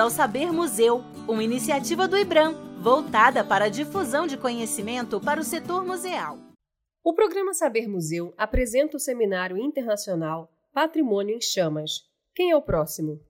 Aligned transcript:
ao 0.00 0.08
Saber 0.08 0.50
Museu, 0.50 1.02
uma 1.28 1.44
iniciativa 1.44 2.08
do 2.08 2.16
IBRAM, 2.16 2.54
voltada 2.80 3.44
para 3.44 3.66
a 3.66 3.68
difusão 3.68 4.26
de 4.26 4.38
conhecimento 4.38 5.20
para 5.20 5.38
o 5.38 5.44
setor 5.44 5.84
museal. 5.84 6.38
O 7.04 7.12
programa 7.12 7.52
Saber 7.52 7.86
Museu 7.86 8.32
apresenta 8.38 8.96
o 8.96 9.00
seminário 9.00 9.58
internacional 9.58 10.50
Patrimônio 10.72 11.36
em 11.36 11.40
Chamas. 11.40 12.08
Quem 12.34 12.50
é 12.50 12.56
o 12.56 12.62
próximo? 12.62 13.20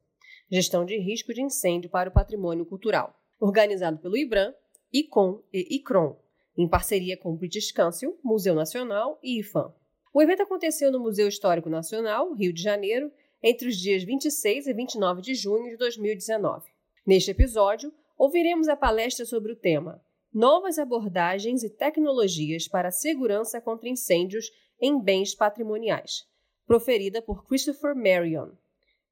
Gestão 0.48 0.85
de 0.85 0.96
risco 0.96 1.35
de 1.35 1.43
incêndio 1.43 1.91
para 1.91 2.09
o 2.09 2.12
patrimônio 2.12 2.64
cultural, 2.64 3.16
organizado 3.41 3.98
pelo 3.98 4.16
IBRAM, 4.16 4.55
ICOM 4.93 5.43
e 5.52 5.77
ICRON, 5.77 6.16
em 6.57 6.68
parceria 6.68 7.16
com 7.16 7.32
o 7.32 7.37
British 7.37 7.73
Council, 7.73 8.16
Museu 8.23 8.55
Nacional 8.55 9.18
e 9.25 9.41
IFAM. 9.41 9.75
O 10.14 10.22
evento 10.22 10.44
aconteceu 10.44 10.93
no 10.93 11.00
Museu 11.00 11.27
Histórico 11.27 11.68
Nacional, 11.68 12.32
Rio 12.32 12.52
de 12.52 12.63
Janeiro, 12.63 13.11
entre 13.43 13.68
os 13.68 13.77
dias 13.77 14.05
26 14.05 14.66
e 14.66 14.72
29 14.72 15.21
de 15.21 15.35
junho 15.35 15.71
de 15.71 15.77
2019. 15.77 16.69
Neste 17.07 17.31
episódio, 17.31 17.93
ouviremos 18.18 18.68
a 18.68 18.77
palestra 18.77 19.25
sobre 19.25 19.53
o 19.53 19.57
tema 19.57 20.00
Novas 20.32 20.79
abordagens 20.79 21.64
e 21.64 21.71
tecnologias 21.71 22.68
para 22.68 22.89
a 22.89 22.93
segurança 22.93 23.61
contra 23.61 23.89
incêndios 23.89 24.46
em 24.81 25.03
bens 25.03 25.35
patrimoniais, 25.35 26.25
proferida 26.67 27.21
por 27.21 27.46
Christopher 27.49 27.96
Marion, 27.96 28.53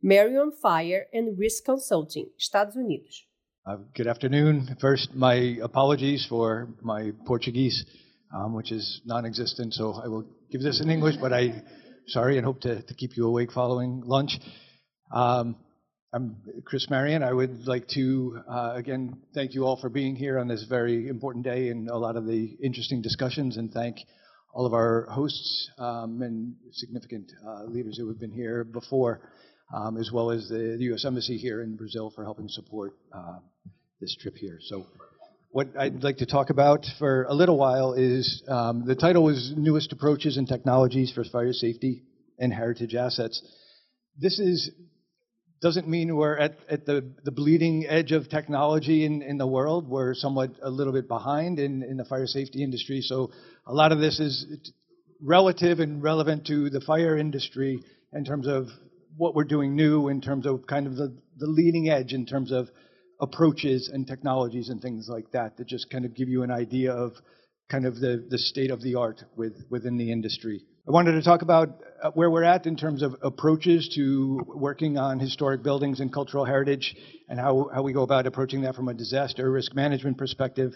Marion 0.01 0.52
Fire 0.52 1.09
and 1.12 1.34
Risk 1.37 1.65
Consulting, 1.65 2.30
Estados 2.38 2.77
Unidos. 2.77 3.27
Uh, 3.66 3.79
good 3.96 4.09
afternoon. 4.09 4.77
First, 4.80 5.12
my 5.15 5.59
apologies 5.60 6.24
for 6.24 6.68
my 6.80 7.12
Portuguese, 7.27 7.84
um, 8.32 8.55
which 8.55 8.70
is 8.70 9.02
non-existent, 9.05 9.74
so 9.74 9.95
I 9.95 10.07
will 10.07 10.24
give 10.52 10.62
this 10.62 10.80
in 10.80 10.88
English, 10.88 11.16
but 11.16 11.32
I 11.32 11.65
sorry 12.07 12.38
and 12.38 12.46
hope 12.46 12.60
to, 12.60 12.80
to 12.80 12.95
keep 12.95 13.16
you 13.16 13.27
awake 13.27 13.51
following 13.51 14.02
lunch. 14.07 14.38
Um, 15.12 15.57
I'm 16.10 16.37
Chris 16.64 16.87
Marrion. 16.88 17.23
I 17.23 17.34
would 17.34 17.66
like 17.66 17.87
to 17.88 18.40
uh, 18.51 18.73
again 18.74 19.18
thank 19.34 19.52
you 19.52 19.66
all 19.66 19.78
for 19.78 19.90
being 19.90 20.16
here 20.16 20.38
on 20.38 20.48
this 20.48 20.65
very 20.66 21.06
important 21.06 21.45
day 21.45 21.68
and 21.68 21.87
a 21.90 21.98
lot 21.98 22.16
of 22.16 22.24
the 22.24 22.56
interesting 22.65 23.02
discussions, 23.02 23.59
and 23.59 23.70
thank 23.70 23.98
all 24.54 24.65
of 24.65 24.73
our 24.73 25.06
hosts 25.10 25.70
um, 25.76 26.23
and 26.23 26.54
significant 26.73 27.30
uh, 27.46 27.65
leaders 27.65 27.98
who 27.98 28.09
have 28.09 28.18
been 28.18 28.32
here 28.32 28.65
before, 28.65 29.20
um, 29.74 29.98
as 29.98 30.10
well 30.10 30.30
as 30.30 30.48
the, 30.48 30.76
the, 30.78 30.84
U.S. 30.84 31.04
Embassy 31.04 31.37
here 31.37 31.60
in 31.60 31.76
Brazil 31.76 32.10
for 32.15 32.24
helping 32.24 32.48
support 32.48 32.95
uh, 33.12 33.40
this 34.00 34.16
trip 34.18 34.34
here. 34.34 34.60
So 34.62 34.87
what 35.50 35.68
I'd 35.78 36.02
like 36.02 36.16
to 36.18 36.26
talk 36.26 36.48
about 36.48 36.87
for 36.98 37.24
a 37.24 37.34
little 37.34 37.59
while 37.59 37.93
is 37.93 38.43
um, 38.48 38.87
the 38.87 38.96
title 38.96 39.24
was 39.24 39.52
Newest 39.54 39.93
Approaches 39.93 40.38
and 40.38 40.48
Technologies 40.48 41.12
for 41.15 41.22
Fire 41.24 41.52
Safety 41.52 42.04
and 42.38 42.50
Heritage 42.50 42.95
Assets. 42.95 43.43
This 44.16 44.38
is 44.38 44.70
doesn't 45.60 45.88
mean 45.88 46.14
we're 46.14 46.37
at, 46.37 46.59
at 46.70 46.87
the, 46.87 47.10
the 47.24 47.32
bleeding 47.32 47.87
edge 47.88 48.12
of 48.12 48.28
technology 48.28 49.04
in, 49.04 49.23
in 49.23 49.38
the 49.38 49.46
world. 49.46 49.88
We're 49.88 50.15
somewhat 50.15 50.52
a 50.62 50.70
little 50.70 50.92
bit 50.92 51.09
behind 51.09 51.59
in, 51.59 51.82
in 51.82 51.96
the 51.96 52.04
fire 52.04 52.26
safety 52.26 52.62
industry. 52.62 53.00
So 53.00 53.32
a 53.66 53.74
lot 53.74 53.90
of 53.90 53.98
this 53.98 54.20
is 54.20 54.46
relative 55.20 55.80
and 55.80 56.02
relevant 56.02 56.46
to 56.46 56.70
the 56.70 56.80
fire 56.80 57.16
industry 57.16 57.82
in 58.12 58.24
terms 58.24 58.46
of 58.46 58.68
what 59.16 59.34
we're 59.34 59.45
doing 59.45 59.74
new, 59.74 60.09
in 60.09 60.20
terms 60.20 60.46
of 60.46 60.66
kind 60.66 60.87
of 60.87 60.95
the, 60.95 61.16
the 61.37 61.46
leading 61.46 61.88
edge, 61.88 62.12
in 62.12 62.24
terms 62.24 62.52
of 62.52 62.68
approaches 63.20 63.90
and 63.93 64.06
technologies 64.06 64.69
and 64.69 64.81
things 64.81 65.09
like 65.10 65.31
that 65.32 65.56
that 65.56 65.66
just 65.66 65.91
kind 65.91 66.04
of 66.04 66.15
give 66.15 66.28
you 66.28 66.44
an 66.44 66.53
idea 66.53 66.93
of 66.93 67.12
kind 67.69 67.84
of 67.84 67.97
the, 67.97 68.25
the 68.31 68.38
state 68.38 68.70
of 68.70 68.81
the 68.81 68.94
art 68.94 69.22
with, 69.37 69.54
within 69.70 69.97
the 69.97 70.12
industry. 70.12 70.62
I 70.88 70.91
wanted 70.91 71.12
to 71.12 71.22
talk 71.22 71.42
about 71.42 71.82
uh, 72.03 72.12
where 72.12 72.31
we're 72.31 72.44
at 72.44 72.64
in 72.64 72.75
terms 72.75 73.03
of 73.03 73.14
approaches 73.20 73.91
to 73.94 74.41
working 74.47 74.97
on 74.97 75.20
historic 75.20 75.62
buildings 75.62 76.00
and 76.00 76.10
cultural 76.10 76.47
heritage 76.47 76.97
and 77.28 77.38
how, 77.38 77.69
how 77.75 77.82
we 77.82 77.93
go 77.93 78.00
about 78.00 78.26
approaching 78.26 78.62
that 78.62 78.75
from 78.75 78.88
a 78.88 78.94
disaster 78.94 79.50
risk 79.50 79.75
management 79.75 80.16
perspective. 80.16 80.72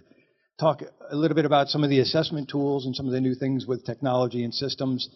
Talk 0.61 0.83
a 1.11 1.17
little 1.17 1.35
bit 1.35 1.47
about 1.47 1.69
some 1.69 1.83
of 1.83 1.89
the 1.89 2.01
assessment 2.01 2.51
tools 2.51 2.85
and 2.85 2.95
some 2.95 3.07
of 3.07 3.13
the 3.13 3.23
new 3.23 3.35
things 3.35 3.65
with 3.67 3.87
technology 3.87 4.45
and 4.45 4.53
systems. 4.53 5.09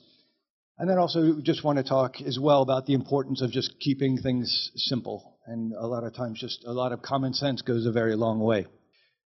And 0.78 0.88
then 0.88 0.96
also 0.96 1.40
just 1.42 1.62
want 1.62 1.76
to 1.76 1.84
talk 1.84 2.22
as 2.22 2.38
well 2.40 2.62
about 2.62 2.86
the 2.86 2.94
importance 2.94 3.42
of 3.42 3.50
just 3.50 3.78
keeping 3.78 4.16
things 4.16 4.70
simple 4.76 5.36
and 5.44 5.74
a 5.74 5.86
lot 5.86 6.04
of 6.04 6.14
times, 6.14 6.40
just 6.40 6.64
a 6.64 6.72
lot 6.72 6.92
of 6.92 7.02
common 7.02 7.34
sense 7.34 7.60
goes 7.60 7.84
a 7.84 7.92
very 7.92 8.16
long 8.16 8.40
way. 8.40 8.66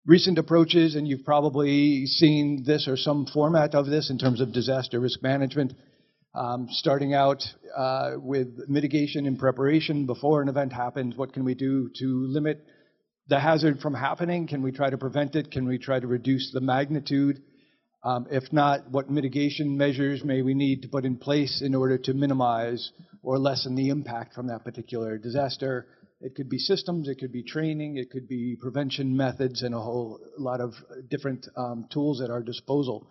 Recent 0.06 0.38
approaches, 0.38 0.94
and 0.94 1.06
you've 1.06 1.26
probably 1.26 2.06
seen 2.06 2.64
this 2.64 2.88
or 2.88 2.96
some 2.96 3.26
format 3.26 3.74
of 3.74 3.84
this 3.84 4.08
in 4.08 4.16
terms 4.16 4.40
of 4.40 4.50
disaster 4.50 4.98
risk 4.98 5.22
management, 5.22 5.74
um, 6.34 6.68
starting 6.70 7.12
out 7.12 7.44
uh, 7.76 8.12
with 8.16 8.48
mitigation 8.66 9.26
and 9.26 9.38
preparation 9.38 10.06
before 10.06 10.40
an 10.40 10.48
event 10.48 10.72
happens. 10.72 11.16
What 11.16 11.34
can 11.34 11.44
we 11.44 11.54
do 11.54 11.90
to 11.98 12.26
limit 12.28 12.64
the 13.28 13.38
hazard 13.38 13.80
from 13.80 13.92
happening? 13.92 14.46
Can 14.46 14.62
we 14.62 14.72
try 14.72 14.88
to 14.88 14.96
prevent 14.96 15.36
it? 15.36 15.50
Can 15.50 15.68
we 15.68 15.76
try 15.76 16.00
to 16.00 16.06
reduce 16.06 16.50
the 16.50 16.62
magnitude? 16.62 17.42
Um, 18.02 18.26
if 18.30 18.50
not, 18.54 18.90
what 18.90 19.10
mitigation 19.10 19.76
measures 19.76 20.24
may 20.24 20.40
we 20.40 20.54
need 20.54 20.80
to 20.80 20.88
put 20.88 21.04
in 21.04 21.18
place 21.18 21.60
in 21.62 21.74
order 21.74 21.98
to 21.98 22.14
minimize 22.14 22.90
or 23.22 23.38
lessen 23.38 23.74
the 23.74 23.90
impact 23.90 24.32
from 24.32 24.46
that 24.46 24.64
particular 24.64 25.18
disaster? 25.18 25.86
It 26.22 26.34
could 26.34 26.50
be 26.50 26.58
systems, 26.58 27.08
it 27.08 27.18
could 27.18 27.32
be 27.32 27.42
training, 27.42 27.96
it 27.96 28.10
could 28.10 28.28
be 28.28 28.54
prevention 28.60 29.16
methods, 29.16 29.62
and 29.62 29.74
a 29.74 29.80
whole 29.80 30.20
lot 30.36 30.60
of 30.60 30.74
different 31.08 31.46
um, 31.56 31.86
tools 31.90 32.20
at 32.20 32.28
our 32.28 32.42
disposal. 32.42 33.06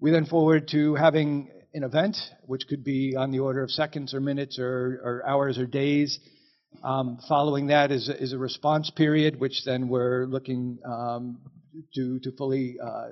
We 0.00 0.12
then 0.12 0.24
forward 0.24 0.68
to 0.68 0.94
having 0.94 1.50
an 1.74 1.84
event, 1.84 2.16
which 2.46 2.68
could 2.68 2.82
be 2.82 3.16
on 3.16 3.32
the 3.32 3.40
order 3.40 3.62
of 3.62 3.70
seconds 3.70 4.14
or 4.14 4.20
minutes 4.20 4.58
or, 4.58 5.00
or 5.04 5.28
hours 5.28 5.58
or 5.58 5.66
days. 5.66 6.18
Um, 6.82 7.18
following 7.28 7.66
that 7.66 7.92
is, 7.92 8.08
is, 8.08 8.32
a 8.32 8.38
response 8.38 8.90
period, 8.90 9.38
which 9.38 9.64
then 9.66 9.88
we're 9.88 10.24
looking 10.26 10.78
um, 10.86 11.38
to, 11.94 12.18
to 12.20 12.32
fully 12.32 12.76
uh, 12.82 13.08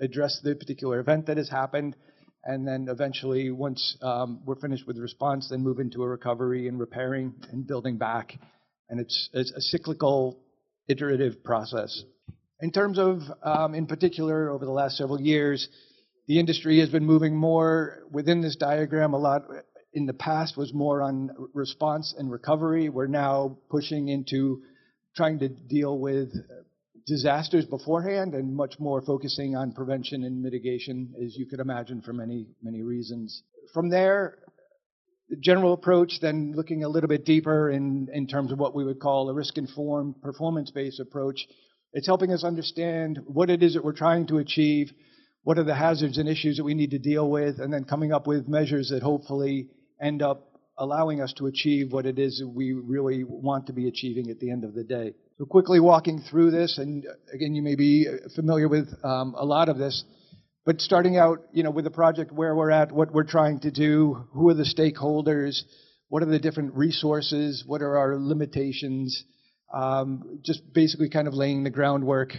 address 0.00 0.40
the 0.44 0.54
particular 0.54 1.00
event 1.00 1.26
that 1.26 1.38
has 1.38 1.48
happened 1.48 1.96
and 2.44 2.66
then 2.66 2.88
eventually, 2.90 3.50
once 3.50 3.96
um, 4.02 4.40
we're 4.44 4.60
finished 4.60 4.86
with 4.86 4.98
response, 4.98 5.48
then 5.50 5.62
move 5.62 5.78
into 5.80 6.02
a 6.02 6.08
recovery 6.08 6.68
and 6.68 6.78
repairing 6.78 7.34
and 7.50 7.66
building 7.66 7.96
back. 7.96 8.38
And 8.90 9.00
it's, 9.00 9.30
it's 9.32 9.50
a 9.52 9.60
cyclical, 9.60 10.38
iterative 10.86 11.42
process. 11.42 12.04
In 12.60 12.70
terms 12.70 12.98
of, 12.98 13.20
um, 13.42 13.74
in 13.74 13.86
particular, 13.86 14.50
over 14.50 14.64
the 14.64 14.70
last 14.70 14.96
several 14.96 15.20
years, 15.20 15.68
the 16.26 16.38
industry 16.38 16.80
has 16.80 16.90
been 16.90 17.04
moving 17.04 17.34
more 17.34 18.00
within 18.10 18.40
this 18.40 18.56
diagram. 18.56 19.14
A 19.14 19.18
lot 19.18 19.42
in 19.92 20.06
the 20.06 20.12
past 20.12 20.56
was 20.56 20.72
more 20.72 21.02
on 21.02 21.30
response 21.54 22.14
and 22.16 22.30
recovery. 22.30 22.88
We're 22.88 23.06
now 23.06 23.58
pushing 23.70 24.08
into 24.08 24.62
trying 25.16 25.38
to 25.38 25.48
deal 25.48 25.98
with 25.98 26.32
disasters 27.06 27.66
beforehand 27.66 28.34
and 28.34 28.54
much 28.54 28.78
more 28.78 29.02
focusing 29.02 29.56
on 29.56 29.72
prevention 29.72 30.24
and 30.24 30.42
mitigation, 30.42 31.12
as 31.24 31.36
you 31.36 31.46
could 31.46 31.60
imagine, 31.60 32.00
for 32.00 32.12
many, 32.12 32.46
many 32.62 32.82
reasons. 32.82 33.42
From 33.72 33.90
there, 33.90 34.38
the 35.28 35.36
general 35.36 35.72
approach, 35.72 36.18
then 36.20 36.52
looking 36.54 36.84
a 36.84 36.88
little 36.88 37.08
bit 37.08 37.24
deeper 37.24 37.70
in, 37.70 38.08
in 38.12 38.26
terms 38.26 38.52
of 38.52 38.58
what 38.58 38.74
we 38.74 38.84
would 38.84 39.00
call 39.00 39.28
a 39.28 39.34
risk 39.34 39.58
informed, 39.58 40.20
performance 40.22 40.70
based 40.70 41.00
approach. 41.00 41.46
It's 41.92 42.06
helping 42.06 42.32
us 42.32 42.44
understand 42.44 43.20
what 43.26 43.50
it 43.50 43.62
is 43.62 43.74
that 43.74 43.84
we're 43.84 43.92
trying 43.92 44.26
to 44.28 44.38
achieve, 44.38 44.90
what 45.42 45.58
are 45.58 45.64
the 45.64 45.74
hazards 45.74 46.18
and 46.18 46.28
issues 46.28 46.56
that 46.56 46.64
we 46.64 46.74
need 46.74 46.90
to 46.90 46.98
deal 46.98 47.30
with, 47.30 47.58
and 47.58 47.72
then 47.72 47.84
coming 47.84 48.12
up 48.12 48.26
with 48.26 48.48
measures 48.48 48.88
that 48.90 49.02
hopefully 49.02 49.68
end 50.00 50.22
up 50.22 50.50
allowing 50.76 51.20
us 51.20 51.32
to 51.34 51.46
achieve 51.46 51.92
what 51.92 52.06
it 52.06 52.18
is 52.18 52.38
that 52.38 52.48
we 52.48 52.72
really 52.72 53.24
want 53.24 53.66
to 53.66 53.72
be 53.72 53.88
achieving 53.88 54.30
at 54.30 54.40
the 54.40 54.50
end 54.50 54.64
of 54.64 54.74
the 54.74 54.82
day. 54.82 55.14
So 55.38 55.46
quickly 55.46 55.80
walking 55.80 56.20
through 56.20 56.52
this, 56.52 56.78
and 56.78 57.04
again, 57.32 57.56
you 57.56 57.62
may 57.62 57.74
be 57.74 58.06
familiar 58.36 58.68
with 58.68 58.88
um, 59.02 59.34
a 59.36 59.44
lot 59.44 59.68
of 59.68 59.78
this, 59.78 60.04
but 60.64 60.80
starting 60.80 61.16
out, 61.16 61.40
you 61.52 61.64
know, 61.64 61.72
with 61.72 61.84
the 61.84 61.90
project 61.90 62.30
where 62.30 62.54
we're 62.54 62.70
at, 62.70 62.92
what 62.92 63.12
we're 63.12 63.24
trying 63.24 63.58
to 63.60 63.72
do, 63.72 64.28
who 64.32 64.48
are 64.48 64.54
the 64.54 64.62
stakeholders, 64.62 65.60
what 66.08 66.22
are 66.22 66.26
the 66.26 66.38
different 66.38 66.74
resources, 66.74 67.64
what 67.66 67.82
are 67.82 67.98
our 67.98 68.16
limitations, 68.16 69.24
um, 69.74 70.38
just 70.44 70.62
basically 70.72 71.10
kind 71.10 71.26
of 71.26 71.34
laying 71.34 71.64
the 71.64 71.70
groundwork 71.70 72.32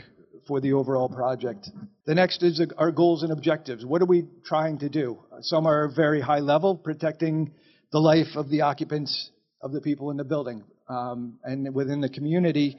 for 0.48 0.62
the 0.62 0.72
overall 0.72 1.10
project. 1.10 1.68
The 2.06 2.16
next 2.16 2.44
is 2.44 2.62
our 2.78 2.94
goals 2.94 3.24
and 3.24 3.31
objectives. 3.34 3.86
What 3.86 4.02
are 4.04 4.06
we 4.06 4.24
trying 4.46 4.80
to 4.80 4.88
do? 4.88 5.19
Some 5.42 5.68
are 5.68 5.92
very 5.94 6.22
high 6.22 6.40
level, 6.40 6.78
protecting 6.78 7.52
the 7.92 8.00
life 8.00 8.38
of 8.38 8.50
the 8.50 8.62
occupants 8.62 9.31
of 9.62 9.74
the 9.74 9.81
people 9.81 10.12
in 10.12 10.18
the 10.18 10.24
building 10.24 10.64
um, 10.88 11.40
and 11.44 11.74
within 11.74 12.02
the 12.02 12.10
community, 12.10 12.78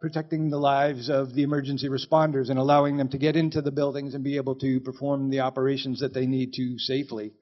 protecting 0.00 0.48
the 0.48 0.58
lives 0.58 1.10
of 1.10 1.34
the 1.34 1.42
emergency 1.42 1.88
responders 1.88 2.48
and 2.48 2.58
allowing 2.58 2.96
them 2.96 3.08
to 3.10 3.18
get 3.18 3.36
into 3.36 3.60
the 3.60 3.70
buildings 3.70 4.14
and 4.14 4.24
be 4.24 4.36
able 4.36 4.54
to 4.54 4.80
perform 4.80 5.28
the 5.28 5.40
operations 5.40 6.00
that 6.00 6.14
they 6.14 6.26
need 6.26 6.54
to 6.54 6.78
safely. 6.78 7.32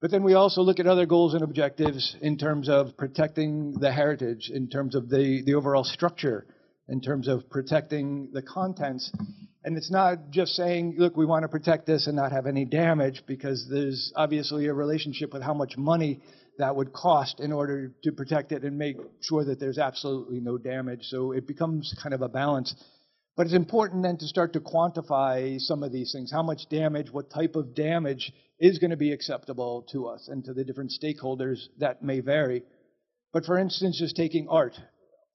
But 0.00 0.10
then 0.10 0.24
we 0.24 0.34
also 0.34 0.62
look 0.62 0.80
at 0.80 0.88
other 0.88 1.06
goals 1.06 1.34
and 1.34 1.44
objectives 1.44 2.16
in 2.20 2.36
terms 2.36 2.68
of 2.68 2.96
protecting 2.96 3.74
the 3.78 3.92
heritage, 3.92 4.50
in 4.52 4.68
terms 4.68 4.96
of 4.96 5.08
the, 5.08 5.42
the 5.46 5.54
overall 5.54 5.84
structure, 5.84 6.44
in 6.88 7.00
terms 7.00 7.28
of 7.28 7.48
protecting 7.48 8.30
the 8.32 8.42
contents. 8.42 9.12
And 9.62 9.76
it's 9.76 9.92
not 9.92 10.30
just 10.30 10.56
saying, 10.56 10.96
look, 10.98 11.16
we 11.16 11.24
want 11.24 11.44
to 11.44 11.48
protect 11.48 11.86
this 11.86 12.08
and 12.08 12.16
not 12.16 12.32
have 12.32 12.48
any 12.48 12.64
damage, 12.64 13.22
because 13.28 13.68
there's 13.70 14.12
obviously 14.16 14.66
a 14.66 14.74
relationship 14.74 15.32
with 15.32 15.42
how 15.42 15.54
much 15.54 15.76
money 15.76 16.20
that 16.58 16.76
would 16.76 16.92
cost 16.92 17.40
in 17.40 17.52
order 17.52 17.92
to 18.04 18.12
protect 18.12 18.52
it 18.52 18.62
and 18.62 18.78
make 18.78 18.96
sure 19.20 19.44
that 19.44 19.58
there's 19.58 19.78
absolutely 19.78 20.40
no 20.40 20.58
damage. 20.58 21.04
So 21.04 21.32
it 21.32 21.46
becomes 21.46 21.94
kind 22.02 22.14
of 22.14 22.22
a 22.22 22.28
balance. 22.28 22.74
But 23.36 23.46
it's 23.46 23.54
important 23.54 24.02
then 24.02 24.18
to 24.18 24.26
start 24.26 24.52
to 24.52 24.60
quantify 24.60 25.58
some 25.58 25.82
of 25.82 25.92
these 25.92 26.12
things. 26.12 26.30
How 26.30 26.42
much 26.42 26.68
damage, 26.70 27.10
what 27.10 27.30
type 27.30 27.56
of 27.56 27.74
damage 27.74 28.32
is 28.60 28.78
going 28.78 28.90
to 28.90 28.96
be 28.96 29.12
acceptable 29.12 29.86
to 29.90 30.06
us 30.06 30.28
and 30.28 30.44
to 30.44 30.54
the 30.54 30.64
different 30.64 30.92
stakeholders 30.92 31.58
that 31.78 32.02
may 32.02 32.20
vary. 32.20 32.62
But 33.32 33.44
for 33.44 33.58
instance, 33.58 33.98
just 33.98 34.14
taking 34.14 34.48
art. 34.48 34.78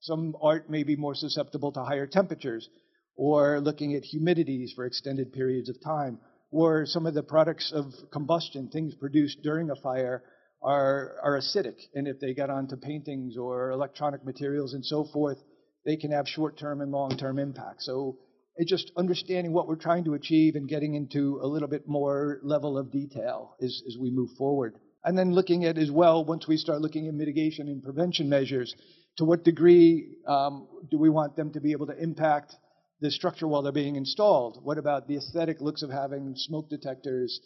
Some 0.00 0.36
art 0.40 0.70
may 0.70 0.84
be 0.84 0.96
more 0.96 1.14
susceptible 1.14 1.72
to 1.72 1.82
higher 1.82 2.06
temperatures, 2.06 2.68
or 3.16 3.60
looking 3.60 3.94
at 3.94 4.04
humidities 4.04 4.74
for 4.74 4.86
extended 4.86 5.32
periods 5.32 5.68
of 5.68 5.76
time, 5.82 6.20
or 6.52 6.86
some 6.86 7.04
of 7.04 7.14
the 7.14 7.22
products 7.22 7.72
of 7.74 7.92
combustion, 8.12 8.68
things 8.68 8.94
produced 8.94 9.42
during 9.42 9.70
a 9.70 9.76
fire, 9.76 10.22
are, 10.62 11.16
are 11.22 11.38
acidic. 11.38 11.76
And 11.94 12.08
if 12.08 12.20
they 12.20 12.34
get 12.34 12.50
onto 12.50 12.76
paintings 12.76 13.36
or 13.36 13.70
electronic 13.70 14.24
materials 14.24 14.74
and 14.74 14.84
so 14.84 15.04
forth, 15.12 15.38
they 15.84 15.96
can 15.96 16.10
have 16.12 16.26
short 16.28 16.58
term 16.58 16.80
and 16.80 16.90
long 16.90 17.16
term 17.16 17.38
impacts. 17.38 17.86
So 17.86 18.18
it's 18.56 18.70
just 18.70 18.90
understanding 18.96 19.52
what 19.52 19.68
we're 19.68 19.76
trying 19.76 20.04
to 20.04 20.14
achieve 20.14 20.56
and 20.56 20.68
getting 20.68 20.94
into 20.94 21.38
a 21.42 21.46
little 21.46 21.68
bit 21.68 21.86
more 21.86 22.40
level 22.42 22.76
of 22.76 22.90
detail 22.90 23.54
as, 23.62 23.82
as 23.86 23.96
we 23.98 24.10
move 24.10 24.30
forward. 24.36 24.74
And 25.04 25.16
then 25.16 25.32
looking 25.32 25.64
at 25.64 25.78
as 25.78 25.90
well, 25.90 26.24
once 26.24 26.48
we 26.48 26.56
start 26.56 26.80
looking 26.80 27.06
at 27.06 27.14
mitigation 27.14 27.68
and 27.68 27.82
prevention 27.82 28.28
measures, 28.28 28.74
to 29.18 29.24
what 29.24 29.44
degree 29.44 30.16
um, 30.26 30.66
do 30.90 30.98
we 30.98 31.08
want 31.08 31.36
them 31.36 31.52
to 31.52 31.60
be 31.60 31.72
able 31.72 31.86
to 31.86 31.96
impact 31.96 32.54
the 33.00 33.10
structure 33.12 33.46
while 33.46 33.62
they're 33.62 33.72
being 33.72 33.96
installed? 33.96 34.58
What 34.62 34.76
about 34.76 35.06
the 35.06 35.16
aesthetic 35.16 35.60
looks 35.60 35.82
of 35.82 35.90
having 35.90 36.34
smoke 36.36 36.68
detectors 36.68 37.40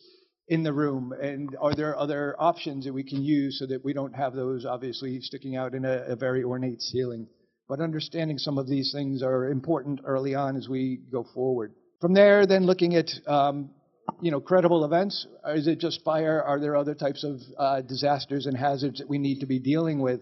in 0.48 0.62
the 0.62 0.72
room? 0.72 1.12
And 1.12 1.56
are 1.60 1.74
there 1.74 1.96
other 1.96 2.34
options 2.38 2.84
that 2.84 2.92
we 2.92 3.04
can 3.04 3.22
use 3.22 3.58
so 3.58 3.66
that 3.66 3.84
we 3.84 3.92
don't 3.92 4.14
have 4.14 4.34
those 4.34 4.64
obviously 4.64 5.20
sticking 5.20 5.56
out 5.56 5.74
in 5.74 5.84
a, 5.84 6.04
a 6.08 6.16
very 6.16 6.42
ornate 6.42 6.80
ceiling? 6.80 7.26
But 7.68 7.80
understanding 7.80 8.38
some 8.38 8.58
of 8.58 8.68
these 8.68 8.92
things 8.92 9.22
are 9.22 9.50
important 9.50 10.00
early 10.04 10.34
on 10.34 10.56
as 10.56 10.68
we 10.68 11.00
go 11.10 11.24
forward. 11.34 11.72
From 12.00 12.14
there, 12.14 12.46
then 12.46 12.66
looking 12.66 12.96
at 12.96 13.10
um, 13.26 13.70
you 14.20 14.30
know, 14.30 14.40
credible 14.40 14.84
events? 14.84 15.26
Is 15.48 15.66
it 15.66 15.78
just 15.78 16.02
fire? 16.04 16.42
Are 16.42 16.60
there 16.60 16.76
other 16.76 16.94
types 16.94 17.24
of 17.24 17.40
uh, 17.58 17.80
disasters 17.82 18.46
and 18.46 18.56
hazards 18.56 18.98
that 18.98 19.08
we 19.08 19.18
need 19.18 19.40
to 19.40 19.46
be 19.46 19.58
dealing 19.58 20.00
with? 20.00 20.20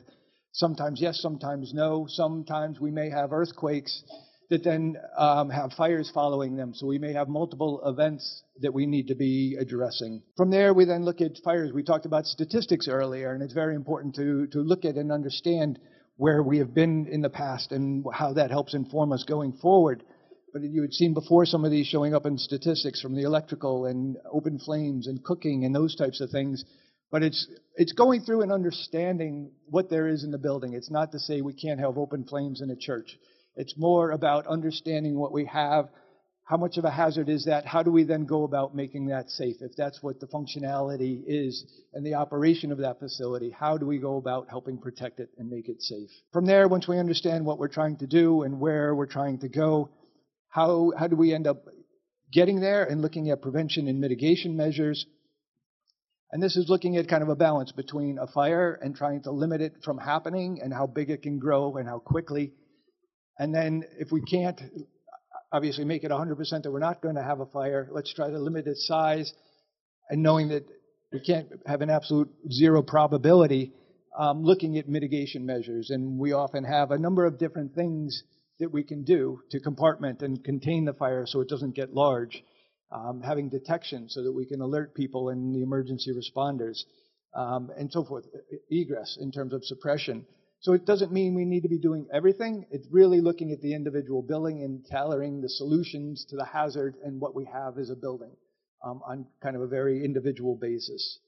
Sometimes 0.52 1.00
yes, 1.00 1.20
sometimes 1.20 1.72
no. 1.74 2.06
Sometimes 2.08 2.80
we 2.80 2.90
may 2.90 3.10
have 3.10 3.32
earthquakes 3.32 4.02
that 4.50 4.64
then 4.64 4.96
um, 5.16 5.48
have 5.48 5.72
fires 5.72 6.10
following 6.12 6.56
them. 6.56 6.74
So 6.74 6.86
we 6.86 6.98
may 6.98 7.12
have 7.12 7.28
multiple 7.28 7.80
events 7.86 8.42
that 8.60 8.74
we 8.74 8.84
need 8.84 9.06
to 9.08 9.14
be 9.14 9.56
addressing. 9.58 10.22
From 10.36 10.50
there, 10.50 10.74
we 10.74 10.84
then 10.84 11.04
look 11.04 11.20
at 11.20 11.38
fires. 11.44 11.70
We 11.72 11.84
talked 11.84 12.04
about 12.04 12.26
statistics 12.26 12.88
earlier, 12.88 13.32
and 13.32 13.42
it's 13.42 13.54
very 13.54 13.76
important 13.76 14.16
to, 14.16 14.48
to 14.48 14.58
look 14.58 14.84
at 14.84 14.96
and 14.96 15.12
understand 15.12 15.78
where 16.16 16.42
we 16.42 16.58
have 16.58 16.74
been 16.74 17.06
in 17.06 17.22
the 17.22 17.30
past 17.30 17.70
and 17.70 18.04
how 18.12 18.34
that 18.34 18.50
helps 18.50 18.74
inform 18.74 19.12
us 19.12 19.24
going 19.26 19.52
forward. 19.62 20.02
But 20.52 20.62
you 20.62 20.82
had 20.82 20.92
seen 20.92 21.14
before 21.14 21.46
some 21.46 21.64
of 21.64 21.70
these 21.70 21.86
showing 21.86 22.12
up 22.12 22.26
in 22.26 22.36
statistics 22.36 23.00
from 23.00 23.14
the 23.14 23.22
electrical 23.22 23.86
and 23.86 24.16
open 24.30 24.58
flames 24.58 25.06
and 25.06 25.22
cooking 25.22 25.64
and 25.64 25.72
those 25.72 25.94
types 25.94 26.20
of 26.20 26.30
things. 26.30 26.64
But 27.12 27.22
it's 27.22 27.46
it's 27.76 27.92
going 27.92 28.22
through 28.22 28.42
and 28.42 28.52
understanding 28.52 29.52
what 29.66 29.90
there 29.90 30.08
is 30.08 30.24
in 30.24 30.32
the 30.32 30.38
building. 30.38 30.74
It's 30.74 30.90
not 30.90 31.12
to 31.12 31.20
say 31.20 31.40
we 31.40 31.54
can't 31.54 31.80
have 31.80 31.96
open 31.96 32.24
flames 32.24 32.60
in 32.60 32.70
a 32.70 32.76
church. 32.76 33.16
It's 33.60 33.76
more 33.76 34.12
about 34.12 34.46
understanding 34.46 35.18
what 35.18 35.32
we 35.32 35.44
have. 35.44 35.90
How 36.44 36.56
much 36.56 36.78
of 36.78 36.86
a 36.86 36.90
hazard 36.90 37.28
is 37.28 37.44
that? 37.44 37.66
How 37.66 37.82
do 37.82 37.92
we 37.92 38.04
then 38.04 38.24
go 38.24 38.44
about 38.44 38.74
making 38.74 39.08
that 39.08 39.28
safe? 39.28 39.56
If 39.60 39.72
that's 39.76 40.02
what 40.02 40.18
the 40.18 40.28
functionality 40.28 41.22
is 41.26 41.62
and 41.92 42.04
the 42.04 42.14
operation 42.14 42.72
of 42.72 42.78
that 42.78 42.98
facility, 43.00 43.50
how 43.50 43.76
do 43.76 43.84
we 43.84 43.98
go 43.98 44.16
about 44.16 44.48
helping 44.48 44.78
protect 44.78 45.20
it 45.20 45.28
and 45.36 45.50
make 45.50 45.68
it 45.68 45.82
safe? 45.82 46.08
From 46.32 46.46
there, 46.46 46.68
once 46.68 46.88
we 46.88 46.98
understand 46.98 47.44
what 47.44 47.58
we're 47.58 47.68
trying 47.68 47.98
to 47.98 48.06
do 48.06 48.44
and 48.44 48.58
where 48.58 48.94
we're 48.94 49.04
trying 49.04 49.40
to 49.40 49.48
go, 49.50 49.90
how, 50.48 50.92
how 50.98 51.06
do 51.06 51.16
we 51.16 51.34
end 51.34 51.46
up 51.46 51.66
getting 52.32 52.60
there 52.60 52.84
and 52.84 53.02
looking 53.02 53.28
at 53.28 53.42
prevention 53.42 53.88
and 53.88 54.00
mitigation 54.00 54.56
measures? 54.56 55.04
And 56.32 56.42
this 56.42 56.56
is 56.56 56.70
looking 56.70 56.96
at 56.96 57.08
kind 57.08 57.22
of 57.22 57.28
a 57.28 57.36
balance 57.36 57.72
between 57.72 58.16
a 58.18 58.26
fire 58.26 58.72
and 58.72 58.96
trying 58.96 59.22
to 59.24 59.30
limit 59.32 59.60
it 59.60 59.74
from 59.84 59.98
happening 59.98 60.60
and 60.62 60.72
how 60.72 60.86
big 60.86 61.10
it 61.10 61.20
can 61.20 61.38
grow 61.38 61.76
and 61.76 61.86
how 61.86 61.98
quickly. 61.98 62.54
And 63.40 63.54
then 63.54 63.84
if 63.98 64.12
we 64.12 64.20
can't 64.20 64.60
obviously 65.50 65.86
make 65.86 66.04
it 66.04 66.10
100% 66.10 66.62
that 66.62 66.70
we're 66.70 66.78
not 66.78 67.00
going 67.00 67.14
to 67.14 67.22
have 67.22 67.40
a 67.40 67.46
fire, 67.46 67.88
let's 67.90 68.12
try 68.12 68.28
to 68.28 68.38
limit 68.38 68.66
its 68.66 68.86
size 68.86 69.32
and 70.10 70.22
knowing 70.22 70.48
that 70.48 70.66
we 71.10 71.20
can't 71.20 71.48
have 71.64 71.80
an 71.80 71.88
absolute 71.88 72.28
zero 72.52 72.82
probability, 72.82 73.72
um, 74.16 74.42
looking 74.42 74.76
at 74.76 74.90
mitigation 74.90 75.46
measures. 75.46 75.88
And 75.88 76.18
we 76.18 76.32
often 76.32 76.64
have 76.64 76.90
a 76.90 76.98
number 76.98 77.24
of 77.24 77.38
different 77.38 77.74
things 77.74 78.22
that 78.58 78.70
we 78.70 78.84
can 78.84 79.04
do 79.04 79.40
to 79.52 79.58
compartment 79.58 80.20
and 80.20 80.44
contain 80.44 80.84
the 80.84 80.92
fire 80.92 81.24
so 81.26 81.40
it 81.40 81.48
doesn't 81.48 81.74
get 81.74 81.94
large. 81.94 82.44
Um, 82.92 83.22
having 83.22 83.48
detection 83.48 84.10
so 84.10 84.22
that 84.24 84.32
we 84.32 84.44
can 84.44 84.60
alert 84.60 84.94
people 84.94 85.30
and 85.30 85.54
the 85.54 85.62
emergency 85.62 86.10
responders, 86.12 86.82
um, 87.34 87.70
and 87.78 87.90
so 87.90 88.04
forth. 88.04 88.26
Egress 88.68 89.16
in 89.18 89.32
terms 89.32 89.54
of 89.54 89.64
suppression. 89.64 90.26
So 90.60 90.74
it 90.74 90.84
doesn't 90.84 91.10
mean 91.10 91.34
we 91.34 91.46
need 91.46 91.62
to 91.62 91.68
be 91.68 91.78
doing 91.78 92.06
everything. 92.12 92.66
It's 92.70 92.86
really 92.90 93.20
looking 93.22 93.50
at 93.50 93.62
the 93.62 93.74
individual 93.74 94.22
building 94.22 94.62
and 94.62 94.84
tailoring 94.84 95.40
the 95.40 95.48
solutions 95.48 96.26
to 96.28 96.36
the 96.36 96.44
hazard 96.44 96.96
and 97.02 97.18
what 97.18 97.34
we 97.34 97.46
have 97.46 97.78
as 97.78 97.88
a 97.88 97.96
building 97.96 98.32
um, 98.84 99.00
on 99.06 99.26
kind 99.42 99.56
of 99.56 99.62
a 99.62 99.66
very 99.66 100.04
individual 100.04 100.56
basis. 100.60 101.18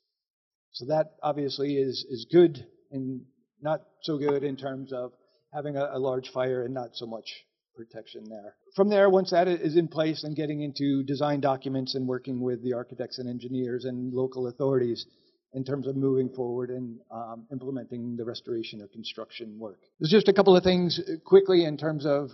So 0.73 0.87
that 0.87 1.15
obviously 1.23 1.77
is 1.77 2.05
is 2.11 2.27
good 2.31 2.67
and 2.91 3.23
not 3.61 3.83
so 4.03 4.19
good 4.19 4.43
in 4.43 4.57
terms 4.57 4.93
of 4.93 5.13
having 5.53 5.77
a, 5.77 5.91
a 5.93 5.99
large 5.99 6.31
fire 6.31 6.65
and 6.65 6.75
not 6.75 6.91
so 6.95 7.07
much 7.07 7.27
protection 7.75 8.25
there. 8.29 8.55
From 8.77 8.91
there, 8.91 9.09
once 9.09 9.31
that 9.31 9.49
is 9.49 9.77
in 9.77 9.89
place, 9.89 10.25
and 10.25 10.37
getting 10.37 10.61
into 10.61 11.03
design 11.05 11.41
documents 11.41 11.95
and 11.95 12.07
working 12.07 12.41
with 12.41 12.63
the 12.63 12.75
architects 12.75 13.19
and 13.19 13.29
engineers 13.29 13.85
and 13.87 14.13
local 14.13 14.47
authorities 14.47 15.07
in 15.55 15.65
terms 15.65 15.87
of 15.87 15.97
moving 15.97 16.31
forward 16.31 16.71
and 16.71 16.99
um, 17.11 17.47
implementing 17.53 18.17
the 18.17 18.25
restoration 18.25 18.81
or 18.81 18.89
construction 18.89 19.59
work. 19.59 19.81
There's 20.01 20.11
just 20.11 20.29
a 20.29 20.33
couple 20.33 20.57
of 20.57 20.65
things 20.65 21.01
quickly 21.25 21.65
in 21.65 21.77
terms 21.77 22.07
of 22.07 22.31